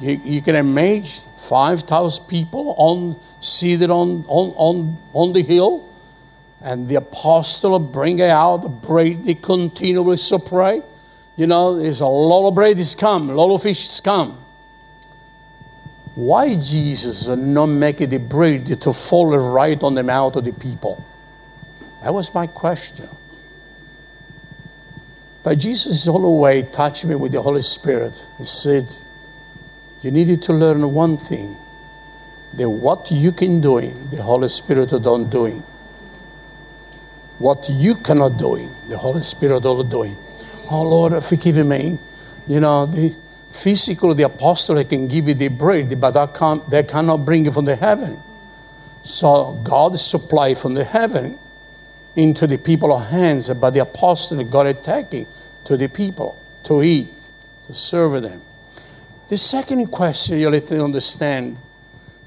You, 0.00 0.20
you 0.22 0.40
can 0.40 0.54
imagine 0.54 1.24
5,000 1.36 2.28
people 2.28 2.76
on, 2.78 3.18
seated 3.40 3.90
on, 3.90 4.24
on, 4.28 4.54
on, 4.56 4.98
on 5.14 5.32
the 5.32 5.42
hill, 5.42 5.92
and 6.62 6.86
the 6.86 6.94
apostle 6.94 7.80
bring 7.80 8.22
out 8.22 8.58
the 8.58 8.68
bread 8.68 9.24
they 9.24 9.34
continually 9.34 10.16
supply. 10.16 10.80
You 11.36 11.48
know, 11.48 11.76
there's 11.76 12.02
a 12.02 12.06
lot 12.06 12.46
of 12.46 12.54
bread 12.54 12.78
is 12.78 12.94
come, 12.94 13.30
a 13.30 13.34
lot 13.34 13.52
of 13.52 13.60
fish 13.60 13.88
is 13.88 14.00
come. 14.00 14.44
Why 16.16 16.56
Jesus 16.56 17.28
not 17.28 17.66
make 17.66 17.98
the 17.98 18.16
bread 18.16 18.80
to 18.80 18.92
fall 18.92 19.36
right 19.36 19.80
on 19.82 19.94
the 19.94 20.02
mouth 20.02 20.34
of 20.36 20.46
the 20.46 20.52
people? 20.52 21.04
That 22.02 22.14
was 22.14 22.34
my 22.34 22.46
question. 22.46 23.06
But 25.42 25.58
Jesus 25.58 26.08
all 26.08 26.22
the 26.22 26.30
way 26.30 26.62
touched 26.62 27.04
me 27.04 27.16
with 27.16 27.32
the 27.32 27.42
Holy 27.42 27.60
Spirit. 27.60 28.26
He 28.38 28.44
said, 28.44 28.90
You 30.00 30.10
needed 30.10 30.42
to 30.44 30.54
learn 30.54 30.90
one 30.94 31.18
thing. 31.18 31.54
That 32.54 32.70
what 32.70 33.10
you 33.10 33.30
can 33.30 33.60
do, 33.60 33.80
the 34.10 34.22
Holy 34.22 34.48
Spirit 34.48 34.88
don't 35.02 35.28
doing. 35.28 35.62
What 37.38 37.68
you 37.68 37.94
cannot 37.94 38.38
do, 38.38 38.70
the 38.88 38.96
Holy 38.96 39.20
Spirit 39.20 39.66
all 39.66 39.82
doing. 39.82 40.16
Oh 40.70 40.82
Lord, 40.82 41.22
forgive 41.22 41.64
me. 41.66 41.98
You 42.48 42.60
know, 42.60 42.86
the 42.86 43.14
physical, 43.50 44.14
the 44.14 44.24
apostle 44.24 44.82
can 44.84 45.08
give 45.08 45.28
you 45.28 45.34
the 45.34 45.48
bread, 45.48 46.00
but 46.00 46.12
that 46.12 46.34
can't, 46.34 46.68
they 46.68 46.82
cannot 46.82 47.24
bring 47.24 47.46
it 47.46 47.54
from 47.54 47.64
the 47.64 47.76
heaven. 47.76 48.18
So 49.02 49.60
God 49.62 49.98
supply 49.98 50.54
from 50.54 50.74
the 50.74 50.84
heaven 50.84 51.38
into 52.16 52.46
the 52.46 52.58
people's 52.58 53.08
hands, 53.08 53.52
but 53.54 53.70
the 53.70 53.80
apostle 53.80 54.42
got 54.44 54.66
it 54.66 54.82
taken 54.82 55.26
to 55.64 55.76
the 55.76 55.88
people 55.88 56.38
to 56.64 56.82
eat, 56.82 57.30
to 57.66 57.74
serve 57.74 58.22
them. 58.22 58.42
The 59.28 59.36
second 59.36 59.88
question 59.88 60.38
you 60.38 60.50
need 60.50 60.66
to 60.66 60.82
understand 60.82 61.56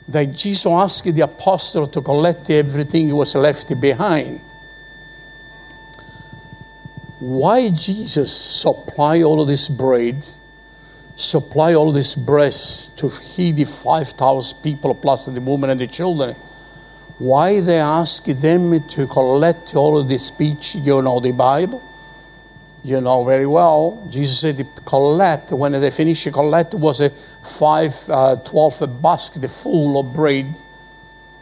that 0.07 0.25
Jesus 0.25 0.65
asked 0.65 1.13
the 1.13 1.21
apostle 1.21 1.88
to 1.88 2.01
collect 2.01 2.49
everything 2.49 3.07
he 3.07 3.13
was 3.13 3.35
left 3.35 3.79
behind. 3.79 4.39
Why 7.19 7.69
Jesus 7.69 8.33
supply 8.33 9.21
all 9.21 9.41
of 9.41 9.47
this 9.47 9.67
bread 9.67 10.25
supply 11.19 11.73
all 11.73 11.91
this 11.91 12.15
breast 12.15 12.97
to 12.97 13.09
feed 13.09 13.57
the 13.57 13.65
5,000 13.65 14.63
people 14.63 14.95
plus 14.95 15.25
the 15.25 15.41
women 15.41 15.69
and 15.69 15.81
the 15.81 15.88
children. 15.88 16.33
Why 17.17 17.59
they 17.59 17.79
ask 17.79 18.23
them 18.23 18.88
to 18.88 19.05
collect 19.05 19.75
all 19.75 20.01
this 20.01 20.27
speech? 20.27 20.75
You 20.75 21.01
know 21.01 21.19
the 21.19 21.33
Bible. 21.33 21.83
You 22.85 23.01
know 23.01 23.25
very 23.25 23.45
well. 23.45 24.07
Jesus 24.09 24.39
said, 24.39 24.65
collect. 24.85 25.51
When 25.51 25.73
they 25.73 25.91
finished, 25.91 26.31
collect 26.31 26.73
was 26.75 27.01
a 27.01 27.09
five, 27.09 27.93
uh, 28.07 28.38
12 28.38 29.01
basket 29.01 29.49
full 29.49 29.99
of 29.99 30.13
bread. 30.13 30.55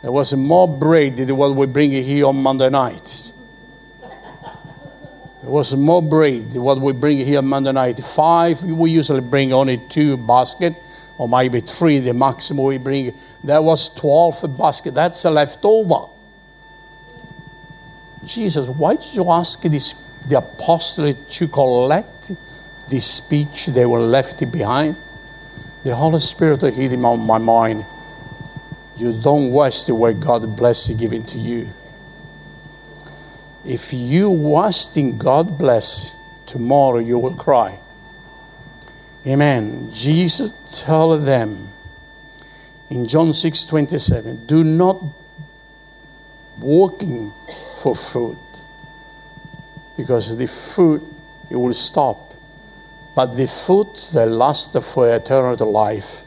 There 0.02 0.12
was 0.12 0.34
more 0.34 0.68
bread 0.68 1.18
than 1.18 1.38
what 1.38 1.56
we 1.56 1.68
bring 1.68 1.92
here 1.92 2.26
on 2.26 2.38
Monday 2.38 2.70
night. 2.72 3.32
It 5.48 5.52
was 5.52 5.74
more 5.78 6.02
bread, 6.02 6.58
what 6.58 6.78
we 6.78 6.92
bring 6.92 7.20
here 7.20 7.42
Monday 7.42 7.72
night. 7.72 7.98
Five, 8.00 8.62
we 8.64 8.92
usually 8.92 9.22
bring 9.22 9.54
only 9.54 9.78
two 9.78 10.18
basket, 10.18 10.76
or 11.18 11.30
maybe 11.30 11.62
three, 11.62 12.00
the 12.00 12.14
maximum 12.14 12.66
we 12.66 12.78
bring. 12.78 13.14
There 13.46 13.62
was 13.62 13.88
12 13.96 14.58
basket. 14.58 14.94
That's 14.94 15.24
a 15.24 15.30
leftover. 15.30 16.10
Jesus, 18.26 18.68
why 18.68 18.98
did 18.98 19.16
you 19.16 19.32
ask 19.32 19.62
this, 19.62 19.94
the 20.28 20.40
apostle 20.40 21.14
to 21.14 21.48
collect 21.48 22.34
the 22.90 23.00
speech 23.00 23.68
they 23.68 23.86
were 23.86 24.02
left 24.02 24.52
behind? 24.52 24.98
The 25.86 25.96
Holy 25.96 26.20
Spirit 26.20 26.60
hit 26.74 26.92
him 26.92 27.06
on 27.06 27.22
my 27.22 27.38
mind. 27.38 27.86
You 28.98 29.18
don't 29.22 29.54
waste 29.54 29.88
the 29.88 29.96
way 29.96 30.12
God 30.12 30.58
bless 30.58 30.90
you 30.90 30.98
giving 30.98 31.24
to 31.24 31.38
you. 31.38 31.70
If 33.68 33.92
you 33.94 34.30
wasting 34.30 35.18
God 35.18 35.58
bless, 35.58 36.16
tomorrow 36.46 37.00
you 37.00 37.20
will 37.20 37.36
cry. 37.36 37.78
Amen. 39.26 39.90
Jesus 39.92 40.54
told 40.86 41.24
them 41.24 41.68
in 42.90 43.06
John 43.06 43.34
6 43.34 43.66
27, 43.66 44.46
do 44.46 44.64
not 44.64 45.04
working 46.60 47.34
for 47.76 47.94
food 47.94 48.38
because 49.98 50.38
the 50.38 50.48
food 50.48 51.02
it 51.52 51.56
will 51.56 51.74
stop 51.74 52.34
but 53.16 53.34
the 53.34 53.48
food 53.48 53.88
that 54.14 54.28
lasts 54.28 54.94
for 54.94 55.14
eternal 55.14 55.72
life 55.72 56.22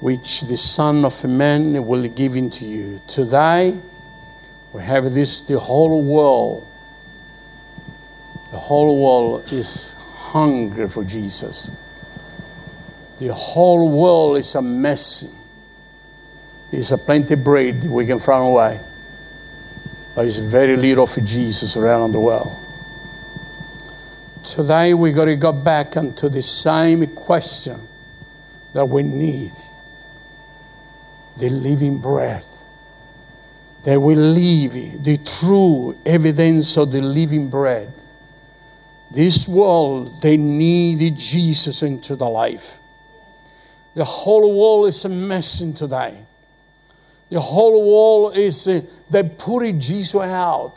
which 0.00 0.40
the 0.42 0.56
son 0.56 1.04
of 1.04 1.24
man 1.24 1.86
will 1.86 2.08
give 2.08 2.34
into 2.34 2.64
you 2.64 3.00
today 3.06 3.78
we 4.72 4.82
have 4.82 5.12
this, 5.12 5.42
the 5.42 5.58
whole 5.58 6.02
world. 6.02 6.66
The 8.50 8.58
whole 8.58 9.02
world 9.02 9.52
is 9.52 9.94
hungry 9.98 10.88
for 10.88 11.04
Jesus. 11.04 11.70
The 13.18 13.32
whole 13.34 13.88
world 13.88 14.38
is 14.38 14.54
a 14.54 14.62
mess. 14.62 15.34
It's 16.70 16.90
a 16.90 16.98
plenty 16.98 17.34
bread 17.34 17.84
we 17.84 18.06
can 18.06 18.18
throw 18.18 18.48
away. 18.48 18.80
But 20.14 20.26
is 20.26 20.38
very 20.38 20.76
little 20.76 21.06
for 21.06 21.20
Jesus 21.20 21.76
around 21.76 22.12
the 22.12 22.20
world. 22.20 22.52
Today 24.44 24.92
we 24.94 25.12
got 25.12 25.26
to 25.26 25.36
go 25.36 25.52
back 25.52 25.96
into 25.96 26.28
the 26.28 26.42
same 26.42 27.06
question 27.08 27.78
that 28.72 28.86
we 28.86 29.02
need 29.02 29.52
the 31.38 31.48
living 31.50 31.98
bread 31.98 32.44
that 33.84 34.00
will 34.00 34.18
live 34.18 34.72
the 35.04 35.18
true 35.40 35.96
evidence 36.06 36.76
of 36.76 36.92
the 36.92 37.00
living 37.00 37.50
bread. 37.50 37.92
This 39.12 39.48
world, 39.48 40.22
they 40.22 40.36
needed 40.36 41.18
Jesus 41.18 41.82
into 41.82 42.16
the 42.16 42.28
life. 42.28 42.78
The 43.94 44.04
whole 44.04 44.58
world 44.58 44.88
is 44.88 45.04
a 45.04 45.08
mess 45.08 45.58
today. 45.74 46.16
The 47.28 47.40
whole 47.40 47.82
world 47.90 48.36
is, 48.36 48.68
uh, 48.68 48.80
they 49.10 49.22
putting 49.22 49.80
Jesus 49.80 50.14
out. 50.14 50.74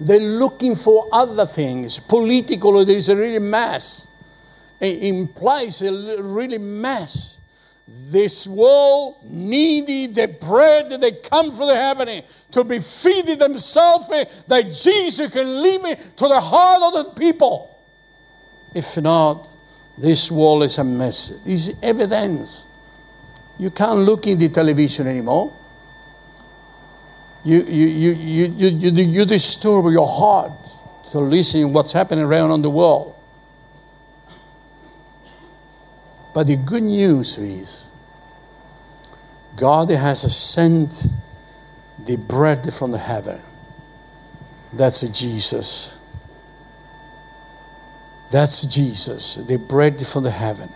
They're 0.00 0.20
looking 0.20 0.74
for 0.74 1.08
other 1.12 1.46
things. 1.46 1.98
Politically, 1.98 2.84
there's 2.84 3.08
a 3.08 3.16
really 3.16 3.38
mess. 3.38 4.08
In 4.80 5.26
place, 5.28 5.82
a 5.82 6.22
really 6.22 6.58
mess. 6.58 7.40
This 7.88 8.48
world 8.48 9.18
needed 9.24 10.16
the 10.16 10.26
bread 10.26 10.90
that 10.90 11.00
they 11.00 11.12
come 11.12 11.52
from 11.52 11.68
the 11.68 11.76
heaven 11.76 12.22
to 12.50 12.64
be 12.64 12.80
feeding 12.80 13.38
themselves 13.38 14.10
eh, 14.10 14.24
that 14.48 14.72
Jesus 14.72 15.32
can 15.32 15.62
live 15.62 15.82
to 16.16 16.28
the 16.28 16.40
heart 16.40 16.82
of 16.82 17.04
the 17.04 17.10
people. 17.12 17.72
If 18.74 18.96
not, 19.00 19.46
this 19.98 20.30
world 20.30 20.64
is 20.64 20.78
a 20.78 20.84
mess. 20.84 21.40
It's 21.46 21.80
evidence. 21.82 22.66
You 23.58 23.70
can't 23.70 24.00
look 24.00 24.26
in 24.26 24.38
the 24.38 24.48
television 24.48 25.06
anymore. 25.06 25.52
You, 27.44 27.62
you, 27.62 27.86
you, 27.86 28.10
you, 28.12 28.46
you, 28.56 28.68
you, 28.68 29.04
you 29.04 29.24
disturb 29.24 29.86
your 29.92 30.08
heart 30.08 30.52
to 31.12 31.20
listen 31.20 31.72
what's 31.72 31.92
happening 31.92 32.24
around 32.24 32.50
on 32.50 32.62
the 32.62 32.70
world. 32.70 33.15
But 36.36 36.48
the 36.48 36.56
good 36.56 36.82
news 36.82 37.38
is 37.38 37.86
God 39.56 39.88
has 39.88 40.20
sent 40.36 41.06
the 42.04 42.16
bread 42.16 42.74
from 42.74 42.90
the 42.90 42.98
heaven. 42.98 43.40
That's 44.74 45.00
Jesus. 45.18 45.98
That's 48.30 48.64
Jesus, 48.64 49.36
the 49.36 49.56
bread 49.56 49.98
from 50.06 50.24
the 50.24 50.30
heaven. 50.30 50.68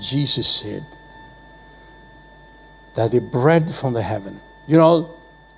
Jesus 0.00 0.46
said 0.46 0.86
that 2.94 3.10
the 3.10 3.20
bread 3.20 3.68
from 3.68 3.94
the 3.94 4.02
heaven. 4.02 4.38
You 4.68 4.76
know, 4.76 5.10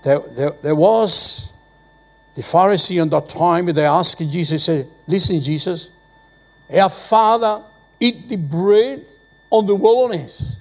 there, 0.02 0.20
there, 0.20 0.50
there 0.62 0.74
was 0.74 1.52
the 2.34 2.40
Pharisee 2.40 3.02
on 3.02 3.10
that 3.10 3.28
time, 3.28 3.66
they 3.66 3.84
asked 3.84 4.18
Jesus, 4.18 4.64
said, 4.64 4.86
Listen, 5.06 5.42
Jesus, 5.42 5.90
our 6.72 6.88
father 6.88 7.64
eat 8.00 8.28
the 8.28 8.36
bread 8.36 9.06
on 9.50 9.66
the 9.66 9.74
wilderness 9.74 10.60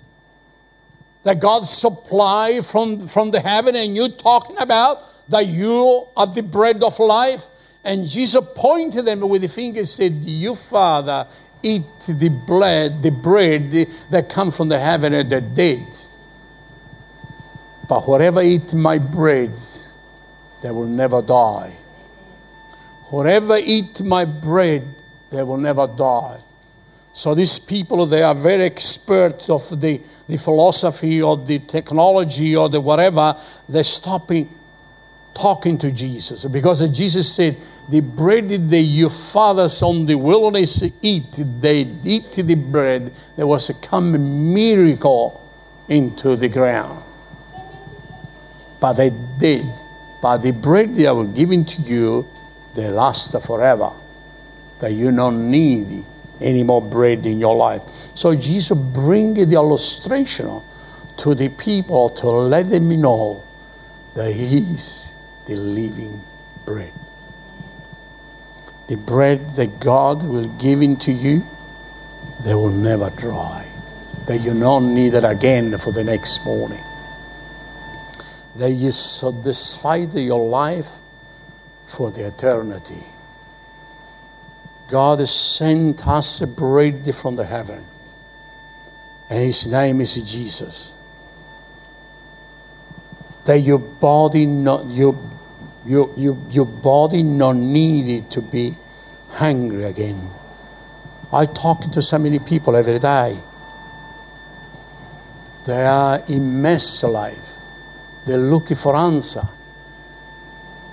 that 1.24 1.40
God 1.40 1.66
supply 1.66 2.62
from, 2.62 3.08
from 3.08 3.32
the 3.32 3.40
heaven, 3.40 3.76
and 3.76 3.96
you 3.96 4.10
talking 4.10 4.58
about 4.58 5.02
that 5.30 5.46
you 5.46 6.08
are 6.16 6.28
the 6.28 6.44
bread 6.44 6.84
of 6.84 6.98
life. 7.00 7.46
And 7.84 8.08
Jesus 8.08 8.46
pointed 8.56 9.06
them 9.06 9.22
with 9.22 9.42
the 9.42 9.48
finger 9.48 9.86
said, 9.86 10.14
You, 10.14 10.56
Father, 10.56 11.28
eat 11.64 11.84
the 12.08 12.30
bread, 12.48 13.02
the 13.02 13.12
bread 13.12 13.72
that 14.12 14.30
come 14.30 14.52
from 14.52 14.70
the 14.70 14.80
heaven 14.80 15.14
and 15.14 15.30
the 15.30 15.42
dead. 15.42 15.86
But 17.88 18.02
whoever 18.02 18.42
eat 18.42 18.74
my 18.74 18.98
bread, 18.98 19.58
they 20.62 20.72
will 20.72 20.88
never 20.88 21.22
die. 21.22 21.74
Whoever 23.10 23.58
eat 23.58 24.02
my 24.04 24.26
bread, 24.26 24.84
they 25.32 25.44
will 25.44 25.58
never 25.58 25.88
die. 25.88 26.40
So 27.20 27.36
these 27.36 27.60
people, 27.60 28.06
they 28.06 28.24
are 28.24 28.34
very 28.34 28.64
expert 28.64 29.50
of 29.50 29.82
the, 29.82 30.02
the 30.26 30.38
philosophy 30.38 31.22
or 31.22 31.36
the 31.36 31.60
technology 31.60 32.56
or 32.56 32.70
the 32.70 32.80
whatever. 32.80 33.36
They're 33.68 33.84
stopping 33.84 34.48
talking 35.34 35.78
to 35.80 35.92
Jesus 35.92 36.46
because 36.46 36.80
Jesus 36.98 37.36
said, 37.36 37.58
the 37.90 38.00
bread 38.00 38.48
that 38.48 38.80
your 38.80 39.10
fathers 39.10 39.82
on 39.82 40.06
the 40.06 40.16
wilderness 40.16 40.82
eat, 41.02 41.44
they 41.60 41.82
eat 42.06 42.32
the 42.32 42.56
bread. 42.56 43.12
There 43.36 43.48
was 43.48 43.70
a 43.70 43.74
coming 43.74 44.54
miracle 44.54 45.46
into 45.90 46.38
the 46.38 46.48
ground. 46.48 47.04
But 48.80 48.94
they 48.94 49.12
did. 49.38 49.66
But 50.22 50.38
the 50.38 50.52
bread 50.52 50.96
they 50.96 51.12
were 51.12 51.26
giving 51.26 51.66
to 51.66 51.82
you, 51.82 52.26
they 52.76 52.90
last 52.90 53.36
forever. 53.46 53.92
That 54.80 54.94
you 54.94 55.12
don't 55.12 55.52
need 55.52 56.06
any 56.42 56.64
more 56.64 56.82
bread 56.82 57.26
in 57.26 57.40
your 57.40 57.56
life. 57.56 57.82
So 58.16 58.36
Jesus 58.36 58.78
bring 58.78 59.34
the 59.34 59.56
illustration 59.56 60.62
to 61.18 61.36
the 61.36 61.50
people 61.50 62.10
to 62.10 62.30
let 62.30 62.70
them 62.70 62.90
know 63.02 63.44
that 64.16 64.32
He 64.32 64.60
is 64.60 65.16
the 65.48 65.56
living 65.56 66.22
bread. 66.66 66.94
The 68.88 68.98
bread 68.98 69.50
that 69.52 69.80
God 69.80 70.24
will 70.24 70.48
give 70.58 70.82
into 70.82 71.12
you, 71.12 71.44
they 72.44 72.56
will 72.56 72.70
never 72.70 73.10
dry. 73.12 73.66
That 74.26 74.40
you 74.40 74.58
don't 74.60 74.94
need 74.94 75.14
it 75.14 75.24
again 75.24 75.78
for 75.78 75.92
the 75.92 76.04
next 76.04 76.46
morning. 76.46 76.84
That 78.56 78.72
you 78.72 78.92
satisfy 78.92 79.98
your 80.14 80.48
life 80.48 81.00
for 81.86 82.12
the 82.12 82.28
eternity. 82.28 83.04
God 84.90 85.20
has 85.20 85.34
sent 85.34 86.08
us 86.08 86.42
a 86.42 86.48
bread 86.48 87.14
from 87.14 87.36
the 87.36 87.46
heaven. 87.46 87.84
And 89.30 89.40
his 89.40 89.68
name 89.72 90.02
is 90.02 90.16
Jesus. 90.16 90.94
That 93.46 93.60
your 93.60 93.80
body 93.80 94.46
not 94.46 94.86
your 94.88 95.16
your, 95.86 96.12
your, 96.18 96.38
your 96.50 96.66
body 96.66 97.24
not 97.24 97.56
needed 97.56 98.30
to 98.32 98.42
be 98.42 98.76
hungry 99.30 99.86
again. 99.86 100.30
I 101.32 101.46
talk 101.46 101.82
to 101.92 102.02
so 102.02 102.18
many 102.18 102.40
people 102.40 102.76
every 102.76 103.00
day. 103.00 103.40
They 105.66 105.86
are 105.86 106.22
in 106.28 106.62
mess 106.62 107.04
life. 107.04 107.56
They're 108.26 108.38
looking 108.38 108.78
for 108.78 108.96
answer. 108.96 109.48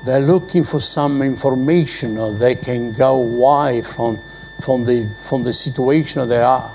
They're 0.06 0.20
looking 0.20 0.62
for 0.62 0.78
some 0.78 1.20
information 1.20 2.16
or 2.16 2.32
they 2.32 2.54
can 2.54 2.92
go 2.92 3.16
away 3.16 3.82
from, 3.82 4.18
from, 4.60 4.84
the, 4.84 5.08
from 5.16 5.42
the 5.42 5.52
situation 5.52 6.28
they 6.28 6.42
are. 6.42 6.70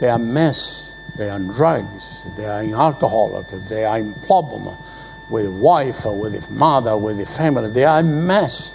They 0.00 0.08
are 0.08 0.18
mess. 0.18 0.96
They 1.16 1.30
are 1.30 1.38
drugs. 1.38 2.24
They 2.36 2.46
are 2.46 2.60
in 2.60 2.74
alcohol. 2.74 3.40
They 3.68 3.84
are 3.84 4.00
in 4.00 4.14
problem 4.14 4.76
with 5.30 5.48
wife 5.48 6.06
or 6.06 6.18
with 6.18 6.32
the 6.32 6.52
mother, 6.52 6.96
with 6.96 7.18
the 7.18 7.26
family. 7.26 7.70
They 7.70 7.84
are 7.84 8.00
a 8.00 8.02
mess. 8.02 8.74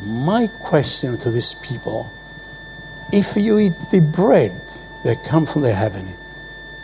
My 0.00 0.46
question 0.60 1.18
to 1.18 1.32
these 1.32 1.54
people 1.54 2.12
if 3.12 3.36
you 3.36 3.58
eat 3.58 3.74
the 3.90 4.00
bread 4.00 4.52
that 5.02 5.24
comes 5.24 5.52
from 5.52 5.62
the 5.62 5.74
heaven, 5.74 6.08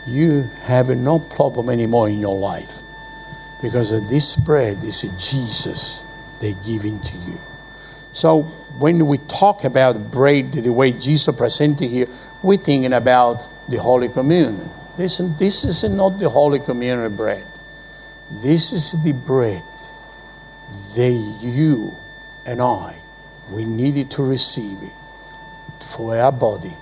you 0.09 0.51
have 0.65 0.89
no 0.91 1.21
problem 1.21 1.69
anymore 1.69 2.09
in 2.09 2.19
your 2.19 2.37
life 2.37 2.83
because 3.63 3.91
this 4.11 4.37
bread 4.37 4.83
is 4.85 5.03
Jesus 5.19 6.03
they're 6.41 6.55
giving 6.65 6.99
to 7.01 7.17
you. 7.19 7.39
So 8.11 8.43
when 8.79 9.07
we 9.07 9.19
talk 9.19 9.65
about 9.65 10.11
bread 10.11 10.53
the 10.53 10.73
way 10.73 10.93
Jesus 10.93 11.35
presented 11.37 11.89
here, 11.89 12.09
we're 12.43 12.59
thinking 12.59 12.93
about 12.93 13.49
the 13.69 13.79
Holy 13.79 14.09
Communion. 14.09 14.69
Listen, 14.99 15.35
this 15.39 15.65
is 15.65 15.89
not 15.89 16.19
the 16.19 16.29
Holy 16.29 16.59
Communion 16.59 17.15
bread. 17.17 17.47
This 18.43 18.73
is 18.73 19.03
the 19.05 19.13
bread 19.13 19.63
that 20.97 21.39
you 21.41 21.95
and 22.45 22.61
I, 22.61 22.97
we 23.51 23.65
needed 23.65 24.11
to 24.13 24.23
receive 24.23 24.83
it 24.83 25.85
for 25.85 26.17
our 26.17 26.33
body 26.33 26.73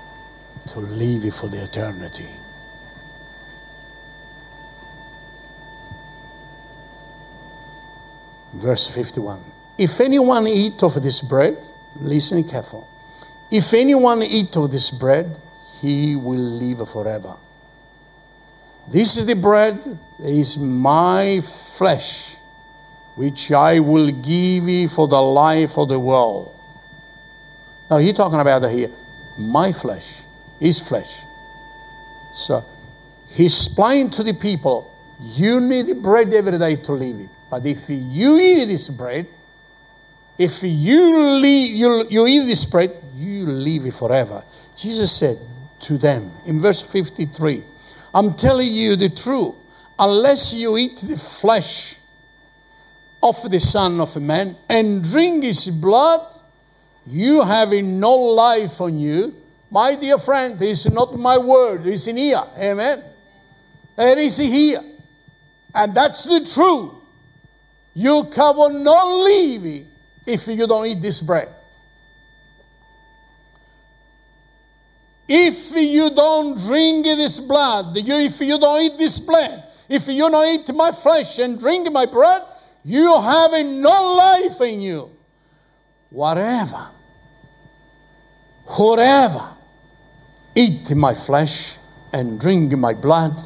to 0.68 0.80
live 0.80 1.24
it 1.24 1.32
for 1.32 1.48
the 1.48 1.62
eternity. 1.62 2.28
Verse 8.54 8.94
51. 8.94 9.40
If 9.78 10.00
anyone 10.00 10.46
eat 10.46 10.82
of 10.82 11.00
this 11.02 11.20
bread, 11.22 11.56
listen 12.00 12.44
careful. 12.44 12.86
If 13.50 13.72
anyone 13.74 14.22
eat 14.22 14.56
of 14.56 14.70
this 14.70 14.90
bread, 14.90 15.38
he 15.80 16.16
will 16.16 16.38
live 16.38 16.88
forever. 16.88 17.36
This 18.88 19.16
is 19.16 19.26
the 19.26 19.36
bread, 19.36 19.80
is 20.18 20.58
my 20.58 21.40
flesh, 21.40 22.36
which 23.16 23.52
I 23.52 23.78
will 23.78 24.10
give 24.10 24.68
you 24.68 24.88
for 24.88 25.06
the 25.06 25.20
life 25.20 25.78
of 25.78 25.88
the 25.88 25.98
world. 25.98 26.54
Now 27.90 27.98
he's 27.98 28.14
talking 28.14 28.40
about 28.40 28.68
here, 28.70 28.90
my 29.38 29.72
flesh, 29.72 30.22
his 30.58 30.86
flesh. 30.86 31.22
So 32.32 32.64
he's 33.30 33.54
explaining 33.66 34.10
to 34.10 34.22
the 34.22 34.34
people, 34.34 34.90
You 35.20 35.60
need 35.60 35.86
the 35.86 35.94
bread 35.94 36.32
every 36.34 36.58
day 36.58 36.76
to 36.76 36.92
live. 36.92 37.28
But 37.50 37.66
if 37.66 37.90
you 37.90 38.38
eat 38.38 38.66
this 38.66 38.88
bread, 38.88 39.26
if 40.38 40.62
you, 40.62 41.18
leave, 41.18 41.76
you, 41.76 42.06
you 42.08 42.26
eat 42.26 42.46
this 42.46 42.64
bread, 42.64 42.96
you 43.14 43.44
live 43.44 43.86
it 43.86 43.92
forever. 43.92 44.42
Jesus 44.76 45.12
said 45.12 45.36
to 45.80 45.98
them 45.98 46.30
in 46.46 46.60
verse 46.60 46.80
53 46.90 47.62
I'm 48.14 48.34
telling 48.34 48.72
you 48.72 48.96
the 48.96 49.08
truth. 49.08 49.54
Unless 49.98 50.54
you 50.54 50.78
eat 50.78 50.96
the 50.96 51.16
flesh 51.16 51.98
of 53.22 53.36
the 53.50 53.60
Son 53.60 54.00
of 54.00 54.20
Man 54.20 54.56
and 54.68 55.04
drink 55.04 55.44
his 55.44 55.66
blood, 55.66 56.32
you 57.06 57.42
have 57.42 57.70
no 57.72 58.14
life 58.14 58.80
on 58.80 58.98
you. 58.98 59.36
My 59.70 59.94
dear 59.94 60.16
friend, 60.16 60.58
this 60.58 60.86
is 60.86 60.92
not 60.92 61.18
my 61.18 61.36
word, 61.36 61.86
it's 61.86 62.06
in 62.06 62.16
here. 62.16 62.42
Amen. 62.58 63.02
It 63.98 64.18
is 64.18 64.38
here. 64.38 64.82
And 65.74 65.94
that's 65.94 66.24
the 66.24 66.40
truth. 66.40 66.99
You 67.94 68.28
cannot 68.32 69.06
live 69.24 69.86
if 70.26 70.46
you 70.48 70.66
don't 70.66 70.86
eat 70.86 71.02
this 71.02 71.20
bread. 71.20 71.48
If 75.28 75.76
you 75.76 76.10
don't 76.14 76.58
drink 76.58 77.04
this 77.04 77.38
blood, 77.38 77.96
if 77.96 78.40
you 78.40 78.58
don't 78.58 78.82
eat 78.82 78.98
this 78.98 79.18
bread, 79.20 79.64
if 79.88 80.08
you 80.08 80.28
don't 80.28 80.60
eat 80.60 80.74
my 80.74 80.90
flesh 80.90 81.38
and 81.38 81.58
drink 81.58 81.90
my 81.92 82.06
blood, 82.06 82.42
you 82.84 83.20
have 83.20 83.52
no 83.52 84.14
life 84.16 84.60
in 84.60 84.80
you. 84.80 85.10
Whatever, 86.10 86.88
whoever 88.66 89.48
eat 90.56 90.94
my 90.96 91.14
flesh 91.14 91.78
and 92.12 92.40
drink 92.40 92.76
my 92.76 92.94
blood, 92.94 93.38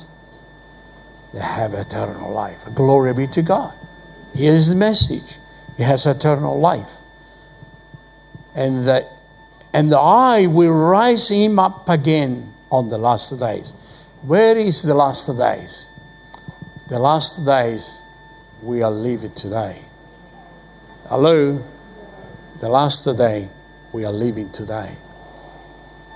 they 1.35 1.41
have 1.41 1.75
eternal 1.75 2.33
life. 2.33 2.65
Glory 2.75 3.13
be 3.13 3.27
to 3.27 3.43
God. 3.43 3.75
Here's 4.35 4.69
the 4.69 4.77
message. 4.77 5.39
He 5.77 5.83
has 5.83 6.07
eternal 6.07 6.59
life. 6.59 6.91
And 8.57 8.87
the 8.87 9.05
and 9.73 9.93
I 9.93 10.47
will 10.47 10.73
rise 10.73 11.29
him 11.29 11.59
up 11.59 11.89
again 11.89 12.53
on 12.71 12.89
the 12.89 12.99
last 12.99 13.39
days. 13.41 13.73
Where 14.23 14.57
is 14.57 14.83
the 14.83 14.95
last 14.95 15.27
days? 15.37 15.91
The 16.89 16.99
last 16.99 17.45
days 17.45 18.01
we 18.63 18.83
are 18.83 18.91
living 18.91 19.33
today. 19.33 19.81
Hello? 21.09 21.61
The 22.61 22.69
last 22.69 23.05
day 23.17 23.49
we 23.93 24.05
are 24.05 24.13
living 24.13 24.51
today. 24.53 24.97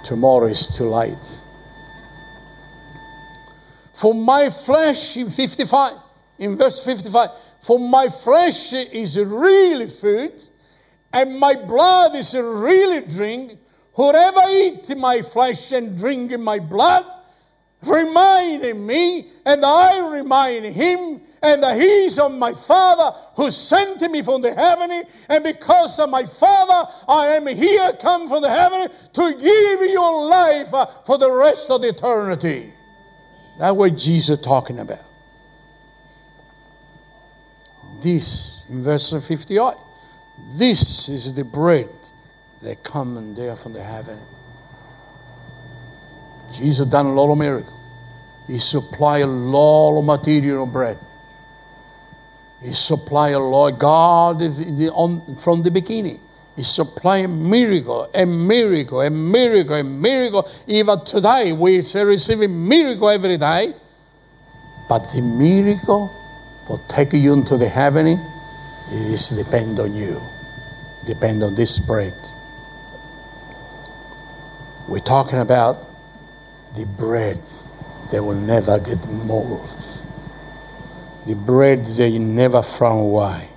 Tomorrow 0.05 0.47
is 0.47 0.69
too 0.69 0.89
late. 0.89 1.41
For 3.93 4.15
my 4.15 4.49
flesh, 4.51 5.17
in 5.17 5.29
55, 5.29 5.95
in 6.39 6.57
verse 6.57 6.85
55, 6.85 7.31
for 7.61 7.79
my 7.79 8.09
flesh 8.09 8.73
is 8.73 9.19
really 9.19 9.87
food 9.87 10.33
and 11.13 11.39
my 11.39 11.55
blood 11.55 12.15
is 12.15 12.35
really 12.35 13.07
drink. 13.07 13.59
Whoever 13.95 14.41
eat 14.51 14.97
my 14.97 15.23
flesh 15.23 15.73
and 15.73 15.97
drink 15.97 16.39
my 16.39 16.61
blood, 16.61 17.05
reminding 17.85 18.87
me, 18.87 19.27
and 19.45 19.65
I 19.65 20.19
remind 20.19 20.67
him, 20.67 21.21
and 21.43 21.65
he 21.81 22.05
is 22.07 22.19
of 22.19 22.33
my 22.33 22.53
Father 22.53 23.17
who 23.35 23.51
sent 23.51 24.01
me 24.11 24.23
from 24.23 24.43
the 24.43 24.55
heaven, 24.55 25.03
and 25.29 25.45
because 25.45 25.99
of 25.99 26.11
my 26.11 26.25
Father, 26.25 26.91
I 27.09 27.27
am 27.29 27.47
here, 27.47 27.93
come 28.01 28.29
from 28.29 28.43
the 28.43 28.51
heaven 28.51 28.89
to 29.15 29.33
give 29.33 29.91
you 29.91 30.29
life 30.29 30.71
for 31.05 31.19
the 31.19 31.31
rest 31.31 31.71
of 31.71 31.83
the 31.83 31.89
eternity. 31.89 32.73
That's 33.59 33.75
what 33.75 33.97
Jesus 33.97 34.41
talking 34.41 34.79
about. 34.79 35.08
This 38.01 38.65
in 38.71 38.83
verse 38.83 39.13
58. 39.27 39.75
This 40.57 41.09
is 41.09 41.35
the 41.35 41.45
bread 41.45 41.89
that 42.63 42.83
come 42.85 43.17
and 43.17 43.37
there 43.37 43.57
from 43.57 43.73
the 43.73 43.83
heaven. 43.83 44.19
Jesus 46.53 46.87
done 46.89 47.07
a 47.07 47.13
lot 47.13 47.31
of 47.31 47.39
miracles. 47.39 47.75
He 48.47 48.59
supplied 48.59 49.23
a 49.23 49.27
lot 49.27 49.99
of 49.99 50.07
material 50.07 50.67
bread. 50.67 50.97
He 52.63 52.73
supplied 52.73 53.35
a 53.35 53.39
lot. 53.39 53.79
God 53.79 54.39
from 55.41 55.63
the 55.63 55.71
beginning. 55.71 56.21
He 56.57 56.65
supplied 56.65 57.27
a 57.27 57.29
miracle 57.29 58.11
and 58.15 58.49
miracle 58.49 59.01
and 59.01 59.31
miracle 59.31 59.75
and 59.77 60.01
miracle. 60.01 60.49
Even 60.67 61.05
today, 61.05 61.53
we 61.53 61.79
are 61.79 62.07
receiving 62.07 62.69
miracle 62.69 63.09
every 63.11 63.37
day. 63.37 63.75
But 64.89 65.01
the 65.15 65.21
miracle 65.21 66.11
for 66.69 66.79
taking 66.87 67.25
you 67.25 67.33
into 67.33 67.57
the 67.57 67.69
heavenly, 67.69 68.17
it 68.91 69.35
depend 69.37 69.81
on 69.81 69.97
you 69.97 70.21
depend 71.09 71.43
on 71.43 71.55
this 71.55 71.79
bread. 71.79 72.13
We're 74.89 74.99
talking 74.99 75.39
about 75.39 75.85
the 76.77 76.85
bread 76.85 77.41
that 78.13 78.23
will 78.23 78.35
never 78.35 78.79
get 78.79 79.09
mold, 79.09 79.71
the 81.27 81.35
bread 81.35 81.87
that 81.87 82.11
you 82.11 82.19
never 82.19 82.61
throw 82.61 82.99
away. 82.99 83.49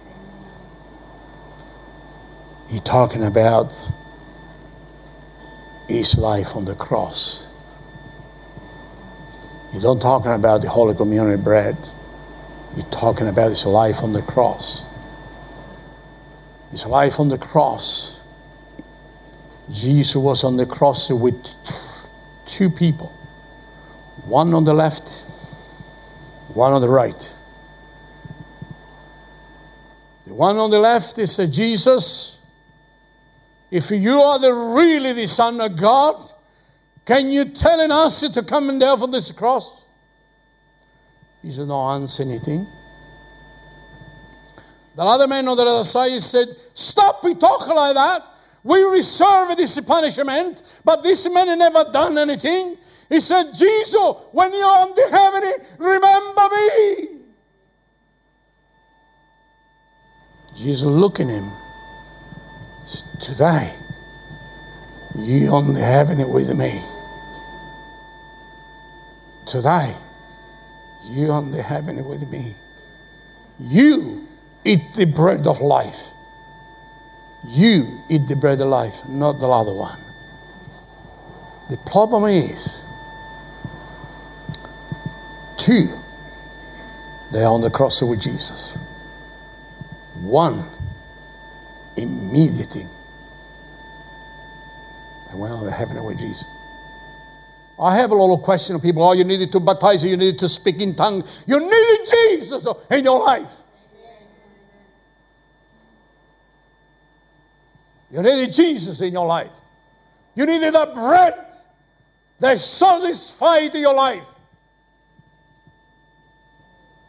He's 2.69 2.81
talking 2.81 3.23
about 3.23 3.73
his 5.89 6.17
life 6.17 6.55
on 6.55 6.63
the 6.63 6.75
cross. 6.75 7.53
You 9.73 9.81
don't 9.81 10.01
talking 10.01 10.31
about 10.31 10.61
the 10.61 10.69
Holy 10.69 10.95
Communion 10.95 11.41
bread. 11.41 11.75
You're 12.75 12.85
talking 12.91 13.27
about 13.27 13.49
his 13.49 13.65
life 13.65 14.03
on 14.03 14.13
the 14.13 14.21
cross 14.21 14.91
his 16.71 16.85
life 16.85 17.19
on 17.19 17.27
the 17.27 17.37
cross. 17.37 18.21
Jesus 19.69 20.15
was 20.15 20.43
on 20.43 20.55
the 20.55 20.65
cross 20.65 21.11
with 21.11 21.55
two 22.45 22.69
people, 22.69 23.07
one 24.25 24.53
on 24.53 24.63
the 24.63 24.73
left, 24.73 25.25
one 26.53 26.73
on 26.73 26.81
the 26.81 26.89
right. 26.89 27.37
The 30.25 30.33
one 30.33 30.57
on 30.57 30.71
the 30.71 30.79
left 30.79 31.17
is 31.19 31.37
Jesus. 31.51 32.41
If 33.69 33.91
you 33.91 34.19
are 34.19 34.39
the 34.39 34.53
really 34.53 35.13
the 35.13 35.27
Son 35.27 35.59
of 35.61 35.77
God, 35.77 36.23
can 37.05 37.31
you 37.31 37.45
tell 37.45 37.79
us 37.91 38.21
to 38.29 38.43
come 38.43 38.69
and 38.69 38.79
die 38.79 38.87
on 38.87 39.11
this 39.11 39.31
cross? 39.31 39.85
He 41.41 41.51
said, 41.51 41.67
No 41.67 41.81
answer 41.91 42.23
anything. 42.23 42.67
The 44.95 45.03
other 45.03 45.27
man 45.27 45.47
on 45.47 45.57
the 45.57 45.63
other 45.63 45.83
side 45.83 46.21
said, 46.21 46.47
Stop 46.73 47.23
we 47.23 47.35
talk 47.35 47.67
like 47.67 47.95
that. 47.95 48.23
We 48.63 48.83
reserve 48.83 49.57
this 49.57 49.79
punishment, 49.81 50.61
but 50.85 51.01
this 51.01 51.27
man 51.33 51.57
never 51.57 51.85
done 51.91 52.17
anything. 52.17 52.77
He 53.09 53.19
said, 53.19 53.51
Jesus, 53.53 53.95
when 54.31 54.53
you're 54.53 54.65
on 54.65 54.93
the 54.95 55.07
heaven, 55.11 55.43
remember 55.79 56.41
me. 56.55 57.21
Jesus 60.55 60.83
looking 60.83 61.27
him. 61.27 61.51
Today, 63.19 63.73
you 65.17 65.49
on 65.49 65.73
the 65.73 65.79
heaven 65.79 66.17
with 66.29 66.57
me. 66.57 66.71
Today, 69.47 69.93
you 71.05 71.31
on 71.31 71.51
the 71.51 71.61
heaven 71.61 72.03
with 72.05 72.29
me. 72.29 72.55
You 73.59 74.27
eat 74.65 74.81
the 74.95 75.05
bread 75.05 75.47
of 75.47 75.61
life. 75.61 76.09
You 77.47 77.99
eat 78.09 78.27
the 78.27 78.35
bread 78.35 78.61
of 78.61 78.67
life, 78.67 79.07
not 79.07 79.39
the 79.39 79.47
other 79.47 79.73
one. 79.73 79.99
The 81.69 81.77
problem 81.89 82.25
is, 82.25 82.83
two, 85.57 85.87
they 87.31 87.43
are 87.43 87.51
on 87.51 87.61
the 87.61 87.69
cross 87.69 88.01
with 88.01 88.21
Jesus. 88.21 88.77
One, 90.21 90.63
immediately, 91.97 92.85
they 95.29 95.37
went 95.37 95.53
on 95.53 95.65
the 95.65 95.71
heaven 95.71 96.03
with 96.03 96.19
Jesus. 96.19 96.45
I 97.81 97.95
have 97.95 98.11
a 98.11 98.15
lot 98.15 98.31
of 98.31 98.43
questions 98.43 98.77
of 98.77 98.83
people. 98.83 99.01
Oh, 99.01 99.13
you 99.13 99.23
needed 99.23 99.51
to 99.53 99.59
baptize, 99.59 100.05
you 100.05 100.15
needed 100.15 100.37
to 100.39 100.47
speak 100.47 100.79
in 100.79 100.93
tongues. 100.93 101.43
You 101.47 101.59
needed 101.59 102.07
Jesus 102.07 102.67
in 102.91 103.03
your 103.03 103.25
life. 103.25 103.51
You 108.11 108.21
needed 108.21 108.53
Jesus 108.53 109.01
in 109.01 109.11
your 109.11 109.25
life. 109.25 109.49
You 110.35 110.45
needed 110.45 110.75
the 110.75 110.91
bread 110.93 111.33
that 112.39 112.59
satisfied 112.59 113.73
your 113.73 113.95
life. 113.95 114.27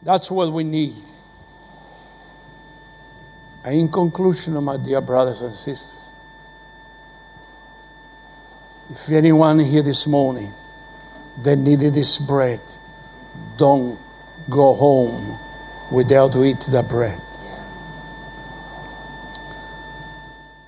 That's 0.01 0.31
what 0.31 0.51
we 0.51 0.63
need. 0.63 0.93
And 3.63 3.75
in 3.75 3.89
conclusion, 3.89 4.61
my 4.63 4.77
dear 4.77 5.01
brothers 5.01 5.41
and 5.41 5.53
sisters, 5.53 6.09
if 8.89 9.11
anyone 9.11 9.59
here 9.59 9.83
this 9.83 10.07
morning 10.07 10.51
that 11.41 11.57
needed 11.57 11.93
this 11.93 12.19
bread, 12.19 12.61
don't 13.57 13.97
go 14.49 14.73
home 14.73 15.39
without 15.91 16.35
eat 16.35 16.59
the 16.71 16.85
bread. 16.87 17.19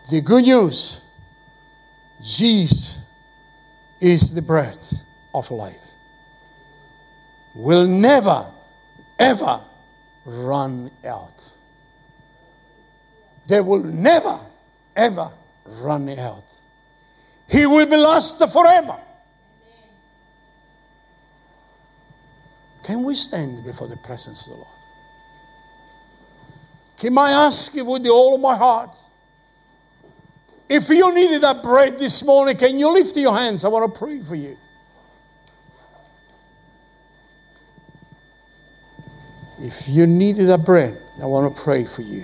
The 0.10 0.22
good 0.22 0.44
news 0.44 1.02
Jesus 2.22 3.02
is 4.00 4.34
the 4.34 4.42
bread 4.42 4.78
of 5.34 5.50
life. 5.52 5.92
Will 7.54 7.88
never, 7.88 8.46
ever 9.20 9.62
run 10.26 10.92
out. 11.06 11.58
They 13.48 13.62
will 13.62 13.84
never, 13.84 14.40
ever 14.96 15.30
run 15.66 16.10
out. 16.10 16.44
He 17.50 17.66
will 17.66 17.86
be 17.86 17.98
lost 17.98 18.40
forever. 18.52 18.98
Can 22.86 23.04
we 23.04 23.16
stand 23.16 23.66
before 23.66 23.88
the 23.88 23.98
presence 23.98 24.46
of 24.46 24.54
the 24.54 24.58
Lord? 24.58 24.68
Can 26.98 27.18
I 27.18 27.32
ask 27.32 27.74
you 27.74 27.84
with 27.84 28.06
all 28.06 28.36
of 28.36 28.42
my 28.42 28.56
heart? 28.56 28.96
If 30.70 30.88
you 30.90 31.14
needed 31.14 31.42
that 31.42 31.64
bread 31.64 31.98
this 31.98 32.24
morning, 32.24 32.56
can 32.56 32.78
you 32.80 32.94
lift 32.94 33.18
your 33.18 33.36
hands? 33.36 33.66
I 33.66 33.70
want 33.70 33.92
to 33.92 34.00
pray 34.00 34.22
for 34.22 34.36
you. 34.36 34.56
If 39.60 39.90
you 39.90 40.06
needed 40.06 40.46
that 40.50 40.64
bread, 40.64 40.96
I 41.24 41.26
want 41.26 41.56
to 41.56 41.64
pray 41.64 41.86
for 41.86 42.04
you. 42.04 42.24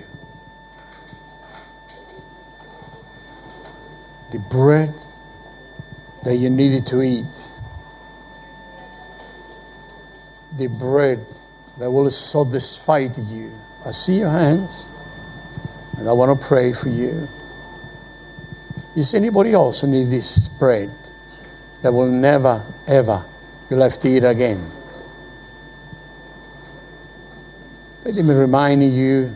The 4.30 4.38
bread 4.48 4.94
that 6.22 6.36
you 6.36 6.50
needed 6.50 6.86
to 6.86 7.02
eat 7.02 7.51
the 10.56 10.66
bread 10.66 11.24
that 11.78 11.90
will 11.90 12.10
satisfy 12.10 13.08
you. 13.24 13.52
I 13.84 13.90
see 13.90 14.18
your 14.18 14.30
hands, 14.30 14.88
and 15.98 16.08
I 16.08 16.12
want 16.12 16.40
to 16.40 16.46
pray 16.46 16.72
for 16.72 16.88
you. 16.88 17.28
Is 18.94 19.14
anybody 19.14 19.52
else 19.52 19.80
who 19.80 19.88
need 19.88 20.04
this 20.04 20.48
bread 20.48 20.90
that 21.82 21.92
will 21.92 22.08
never, 22.08 22.62
ever, 22.86 23.24
you'll 23.70 23.82
have 23.82 23.98
to 23.98 24.08
eat 24.08 24.24
again? 24.24 24.70
Let 28.04 28.24
me 28.24 28.34
remind 28.34 28.92
you 28.92 29.34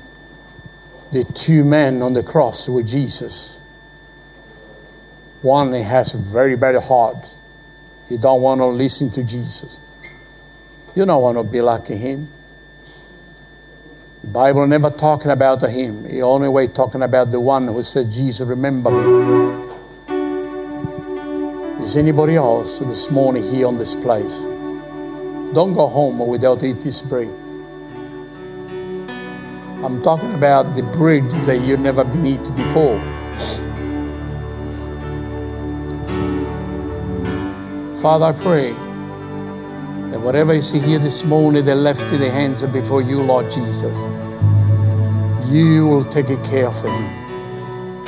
the 1.12 1.24
two 1.24 1.64
men 1.64 2.02
on 2.02 2.12
the 2.12 2.22
cross 2.22 2.68
with 2.68 2.86
Jesus. 2.86 3.60
One 5.40 5.72
has 5.72 6.14
a 6.14 6.18
very 6.18 6.56
bad 6.56 6.82
heart. 6.82 7.38
He 8.08 8.18
don't 8.18 8.42
want 8.42 8.60
to 8.60 8.66
listen 8.66 9.10
to 9.12 9.22
Jesus. 9.22 9.80
You 10.96 11.04
don't 11.04 11.20
want 11.20 11.36
to 11.36 11.44
be 11.44 11.60
like 11.60 11.88
him. 11.88 12.26
The 14.22 14.28
Bible 14.28 14.66
never 14.66 14.88
talking 14.88 15.30
about 15.30 15.60
him. 15.68 16.04
The 16.04 16.22
only 16.22 16.48
way 16.48 16.68
talking 16.68 17.02
about 17.02 17.28
the 17.28 17.38
one 17.38 17.68
who 17.68 17.82
said, 17.82 18.10
Jesus, 18.10 18.48
remember 18.48 18.90
me. 18.90 19.66
Is 21.82 21.98
anybody 21.98 22.36
else 22.36 22.78
this 22.78 23.10
morning 23.10 23.42
here 23.42 23.66
on 23.66 23.76
this 23.76 23.94
place? 23.94 24.44
Don't 25.52 25.74
go 25.74 25.86
home 25.86 26.18
without 26.26 26.64
eat 26.64 26.80
this 26.80 27.02
bread. 27.02 27.28
I'm 29.84 30.02
talking 30.02 30.32
about 30.32 30.74
the 30.74 30.82
bread 30.82 31.30
that 31.30 31.60
you've 31.60 31.80
never 31.80 32.04
been 32.04 32.26
eaten 32.26 32.54
before. 32.54 32.98
Father, 38.00 38.24
I 38.24 38.32
pray 38.32 38.85
whatever 40.26 40.52
is 40.52 40.72
here 40.72 40.98
this 40.98 41.22
morning, 41.24 41.64
they 41.64 41.72
left 41.72 42.12
in 42.12 42.18
the 42.18 42.28
hands 42.28 42.60
before 42.64 43.00
you, 43.00 43.22
Lord 43.22 43.48
Jesus. 43.48 44.06
You 45.48 45.86
will 45.86 46.02
take 46.02 46.26
care 46.42 46.66
of 46.66 46.82
him. 46.82 48.04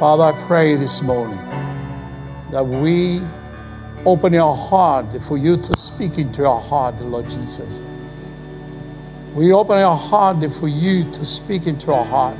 Father, 0.00 0.24
I 0.24 0.32
pray 0.48 0.74
this 0.74 1.00
morning 1.00 1.38
that 2.50 2.66
we 2.66 3.22
open 4.04 4.34
our 4.34 4.52
heart 4.52 5.22
for 5.22 5.38
you 5.38 5.56
to 5.58 5.78
speak 5.78 6.18
into 6.18 6.44
our 6.44 6.60
heart, 6.60 7.00
Lord 7.00 7.28
Jesus. 7.28 7.80
We 9.32 9.52
open 9.52 9.78
our 9.78 9.96
heart 9.96 10.44
for 10.50 10.66
you 10.66 11.08
to 11.12 11.24
speak 11.24 11.68
into 11.68 11.92
our 11.92 12.04
heart 12.04 12.36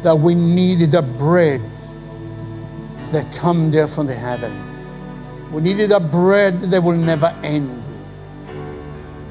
that 0.00 0.18
we 0.18 0.34
needed 0.34 0.92
the 0.92 1.02
bread 1.02 1.60
that 3.12 3.30
come 3.34 3.70
there 3.70 3.86
from 3.86 4.06
the 4.06 4.14
heaven. 4.14 4.50
We 5.52 5.60
needed 5.60 5.92
a 5.92 6.00
bread 6.00 6.58
that 6.60 6.82
will 6.82 6.96
never 6.96 7.36
end. 7.42 7.84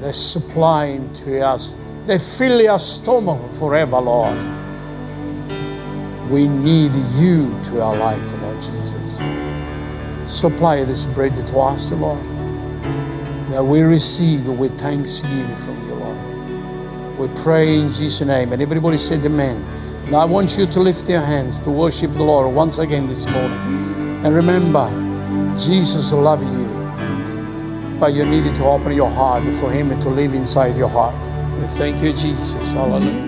They 0.00 0.12
supply 0.12 1.00
to 1.14 1.40
us. 1.46 1.74
They 2.06 2.18
fill 2.18 2.60
your 2.60 2.78
stomach 2.78 3.52
forever, 3.54 4.00
Lord. 4.00 4.36
We 6.30 6.46
need 6.46 6.92
you 7.16 7.58
to 7.64 7.82
our 7.82 7.96
life, 7.96 8.42
Lord 8.42 8.56
Jesus. 8.56 9.18
Supply 10.26 10.84
this 10.84 11.04
bread 11.04 11.34
to 11.34 11.58
us, 11.58 11.90
Lord, 11.92 12.22
that 13.50 13.64
we 13.64 13.80
receive 13.80 14.46
with 14.46 14.78
thanksgiving 14.78 15.56
from 15.56 15.76
you, 15.88 15.94
Lord. 15.94 17.18
We 17.18 17.28
pray 17.42 17.78
in 17.78 17.90
Jesus' 17.90 18.26
name. 18.26 18.52
And 18.52 18.62
everybody 18.62 18.98
said 18.98 19.24
amen. 19.24 19.56
And 20.06 20.14
I 20.14 20.24
want 20.24 20.56
you 20.56 20.66
to 20.66 20.80
lift 20.80 21.08
your 21.08 21.20
hands 21.20 21.60
to 21.60 21.70
worship 21.70 22.12
the 22.12 22.22
Lord 22.22 22.54
once 22.54 22.78
again 22.78 23.08
this 23.08 23.26
morning. 23.26 24.24
And 24.24 24.34
remember, 24.34 24.88
Jesus 25.58 26.12
loves 26.12 26.44
you, 26.44 26.57
but 27.98 28.14
you 28.14 28.24
needed 28.24 28.54
to 28.56 28.64
open 28.64 28.92
your 28.92 29.10
heart 29.10 29.42
for 29.56 29.70
Him 29.70 29.88
to 29.88 30.08
live 30.08 30.34
inside 30.34 30.76
your 30.76 30.88
heart. 30.88 31.14
We 31.60 31.66
thank 31.66 32.02
you, 32.02 32.12
Jesus. 32.12 32.72
Hallelujah. 32.72 33.27